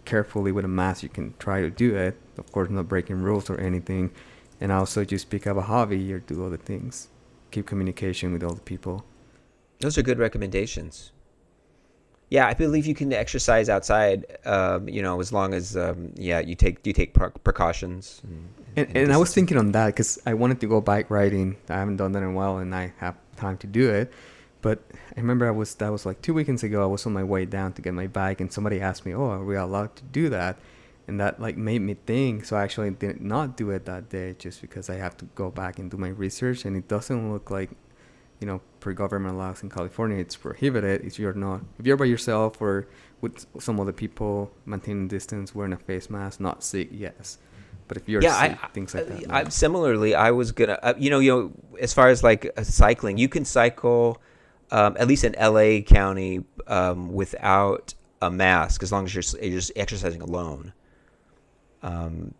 carefully 0.09 0.51
with 0.51 0.65
a 0.65 0.67
mask, 0.67 1.03
you 1.03 1.09
can 1.09 1.35
try 1.37 1.61
to 1.61 1.69
do 1.69 1.95
it. 1.95 2.17
Of 2.37 2.51
course, 2.51 2.69
not 2.69 2.89
breaking 2.89 3.21
rules 3.21 3.49
or 3.49 3.59
anything. 3.59 4.11
And 4.59 4.71
also 4.71 5.05
just 5.05 5.29
pick 5.29 5.45
up 5.45 5.55
a 5.55 5.61
hobby 5.61 6.11
or 6.11 6.19
do 6.19 6.45
other 6.45 6.57
things. 6.57 7.09
Keep 7.51 7.67
communication 7.67 8.33
with 8.33 8.43
all 8.43 8.55
the 8.55 8.61
people. 8.61 9.05
Those 9.79 9.97
are 9.97 10.01
good 10.01 10.17
recommendations. 10.17 11.11
Yeah, 12.29 12.47
I 12.47 12.53
believe 12.53 12.85
you 12.85 12.93
can 12.93 13.13
exercise 13.13 13.69
outside. 13.69 14.25
Um, 14.45 14.89
you 14.89 15.01
know, 15.01 15.19
as 15.19 15.31
long 15.31 15.53
as 15.53 15.77
um, 15.77 16.11
yeah, 16.15 16.39
you 16.39 16.55
take 16.55 16.85
you 16.85 16.93
take 16.93 17.13
pre- 17.13 17.29
precautions. 17.43 18.21
And, 18.23 18.49
and, 18.75 18.87
and, 18.87 18.97
and 18.97 19.13
I 19.13 19.17
was 19.17 19.33
thinking 19.33 19.57
on 19.57 19.71
that 19.71 19.87
because 19.87 20.19
I 20.25 20.33
wanted 20.33 20.59
to 20.61 20.67
go 20.67 20.81
bike 20.81 21.09
riding. 21.09 21.57
I 21.69 21.77
haven't 21.77 21.97
done 21.97 22.11
that 22.11 22.21
in 22.21 22.29
a 22.29 22.31
while, 22.31 22.57
and 22.57 22.75
I 22.75 22.93
have 22.97 23.15
time 23.35 23.57
to 23.59 23.67
do 23.67 23.89
it. 23.89 24.11
But 24.61 24.83
I 25.15 25.19
remember 25.19 25.47
I 25.47 25.51
was 25.51 25.75
that 25.75 25.91
was 25.91 26.05
like 26.05 26.21
two 26.21 26.33
weekends 26.33 26.63
ago. 26.63 26.83
I 26.83 26.87
was 26.87 27.05
on 27.05 27.13
my 27.13 27.23
way 27.23 27.45
down 27.45 27.73
to 27.73 27.81
get 27.81 27.93
my 27.93 28.07
bike, 28.07 28.41
and 28.41 28.51
somebody 28.51 28.81
asked 28.81 29.05
me, 29.05 29.13
"Oh, 29.13 29.29
are 29.29 29.43
we 29.43 29.55
allowed 29.55 29.95
to 29.97 30.03
do 30.03 30.29
that?" 30.29 30.57
And 31.07 31.19
that 31.19 31.39
like 31.39 31.57
made 31.57 31.81
me 31.81 31.95
think. 32.05 32.45
So 32.45 32.57
I 32.57 32.63
actually 32.63 32.91
did 32.91 33.21
not 33.21 33.57
do 33.57 33.69
it 33.71 33.85
that 33.85 34.09
day, 34.09 34.35
just 34.37 34.61
because 34.61 34.89
I 34.89 34.95
have 34.95 35.15
to 35.17 35.25
go 35.35 35.49
back 35.49 35.79
and 35.79 35.89
do 35.89 35.97
my 35.97 36.09
research, 36.09 36.65
and 36.65 36.75
it 36.75 36.87
doesn't 36.87 37.31
look 37.31 37.49
like 37.49 37.69
you 38.39 38.47
know, 38.47 38.61
per 38.79 38.93
government 38.93 39.37
laws 39.37 39.63
in 39.63 39.69
California, 39.69 40.17
it's 40.17 40.35
prohibited 40.35 41.03
if 41.03 41.19
you're 41.19 41.33
not 41.33 41.61
if 41.77 41.85
you're 41.85 41.97
by 41.97 42.05
yourself 42.05 42.61
or 42.61 42.87
with 43.21 43.45
some 43.59 43.79
other 43.79 43.91
people, 43.91 44.51
maintaining 44.65 45.07
distance, 45.07 45.53
wearing 45.53 45.73
a 45.73 45.77
face 45.77 46.09
mask, 46.09 46.39
not 46.39 46.63
sick. 46.63 46.87
Yes, 46.91 47.37
but 47.89 47.97
if 47.97 48.07
you're 48.07 48.21
yeah, 48.21 48.41
sick, 48.41 48.63
I, 48.63 48.67
things 48.67 48.95
like 48.95 49.07
that. 49.07 49.31
I, 49.31 49.49
similarly, 49.49 50.15
I 50.15 50.31
was 50.31 50.53
gonna, 50.53 50.79
uh, 50.81 50.93
you 50.97 51.09
know, 51.09 51.19
you 51.19 51.31
know, 51.31 51.51
as 51.81 51.93
far 51.93 52.07
as 52.07 52.23
like 52.23 52.49
uh, 52.55 52.63
cycling, 52.63 53.17
you 53.17 53.27
can 53.27 53.43
cycle, 53.43 54.21
um, 54.71 54.95
at 54.99 55.07
least 55.07 55.23
in 55.23 55.35
LA 55.39 55.81
County, 55.81 56.43
um, 56.67 57.13
without 57.13 57.93
a 58.21 58.29
mask 58.29 58.83
as 58.83 58.91
long 58.91 59.05
as 59.05 59.13
you're, 59.13 59.21
just 59.21 59.71
exercising 59.75 60.21
alone. 60.21 60.73
Um, 61.81 62.33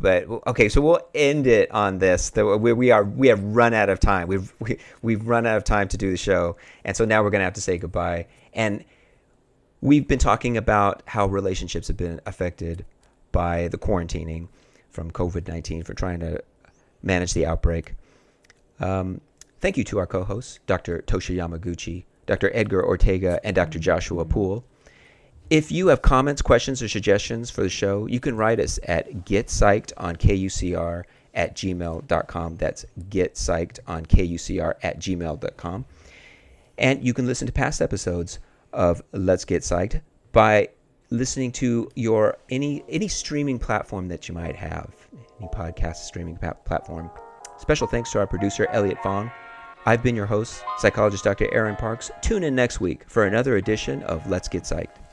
but 0.00 0.26
okay, 0.46 0.68
so 0.68 0.80
we'll 0.80 1.00
end 1.14 1.46
it 1.46 1.70
on 1.70 1.98
this. 1.98 2.32
We, 2.34 2.72
we 2.72 2.90
are 2.90 3.04
we 3.04 3.28
have 3.28 3.42
run 3.42 3.74
out 3.74 3.88
of 3.88 4.00
time. 4.00 4.28
We've 4.28 4.52
we, 4.58 4.78
we've 5.02 5.26
run 5.26 5.46
out 5.46 5.56
of 5.56 5.64
time 5.64 5.88
to 5.88 5.96
do 5.96 6.10
the 6.10 6.16
show, 6.16 6.56
and 6.84 6.96
so 6.96 7.04
now 7.04 7.22
we're 7.22 7.30
gonna 7.30 7.44
have 7.44 7.54
to 7.54 7.60
say 7.60 7.76
goodbye. 7.78 8.26
And 8.54 8.84
we've 9.80 10.08
been 10.08 10.18
talking 10.18 10.56
about 10.56 11.02
how 11.06 11.26
relationships 11.26 11.88
have 11.88 11.96
been 11.96 12.20
affected 12.24 12.86
by 13.32 13.68
the 13.68 13.78
quarantining 13.78 14.48
from 14.90 15.10
COVID 15.10 15.48
nineteen 15.48 15.82
for 15.82 15.92
trying 15.92 16.20
to 16.20 16.42
manage 17.02 17.34
the 17.34 17.44
outbreak. 17.46 17.94
Um, 18.80 19.20
thank 19.64 19.78
you 19.78 19.84
to 19.84 19.98
our 19.98 20.06
co-hosts, 20.06 20.58
Dr. 20.66 21.02
Tosha 21.06 21.34
Yamaguchi, 21.34 22.04
Dr. 22.26 22.50
Edgar 22.52 22.84
Ortega, 22.84 23.40
and 23.42 23.56
Dr. 23.56 23.78
Joshua 23.78 24.26
Poole. 24.26 24.62
If 25.48 25.72
you 25.72 25.86
have 25.86 26.02
comments, 26.02 26.42
questions, 26.42 26.82
or 26.82 26.88
suggestions 26.88 27.50
for 27.50 27.62
the 27.62 27.70
show, 27.70 28.04
you 28.04 28.20
can 28.20 28.36
write 28.36 28.60
us 28.60 28.78
at 28.84 29.24
getpsyched 29.24 29.92
on 29.96 30.16
KUCR 30.16 31.04
at 31.34 31.56
gmail.com. 31.56 32.56
That's 32.56 32.84
getpsyched 33.08 33.78
on 33.86 34.04
KUCR 34.04 34.74
at 34.82 34.98
gmail.com. 34.98 35.86
And 36.76 37.02
you 37.02 37.14
can 37.14 37.26
listen 37.26 37.46
to 37.46 37.52
past 37.52 37.80
episodes 37.80 38.40
of 38.74 39.02
Let's 39.12 39.46
Get 39.46 39.62
Psyched 39.62 40.02
by 40.32 40.68
listening 41.08 41.52
to 41.52 41.88
your 41.94 42.36
any 42.50 42.84
any 42.90 43.08
streaming 43.08 43.58
platform 43.58 44.08
that 44.08 44.28
you 44.28 44.34
might 44.34 44.56
have, 44.56 44.94
any 45.40 45.48
podcast 45.48 45.96
streaming 45.96 46.36
platform. 46.36 47.10
Special 47.56 47.86
thanks 47.86 48.12
to 48.12 48.18
our 48.18 48.26
producer 48.26 48.66
Elliot 48.70 48.98
Fong. 49.02 49.30
I've 49.86 50.02
been 50.02 50.16
your 50.16 50.26
host, 50.26 50.64
psychologist 50.78 51.24
Dr. 51.24 51.52
Aaron 51.52 51.76
Parks. 51.76 52.10
Tune 52.22 52.42
in 52.42 52.54
next 52.54 52.80
week 52.80 53.04
for 53.06 53.26
another 53.26 53.56
edition 53.56 54.02
of 54.04 54.26
Let's 54.30 54.48
Get 54.48 54.62
Psyched. 54.62 55.03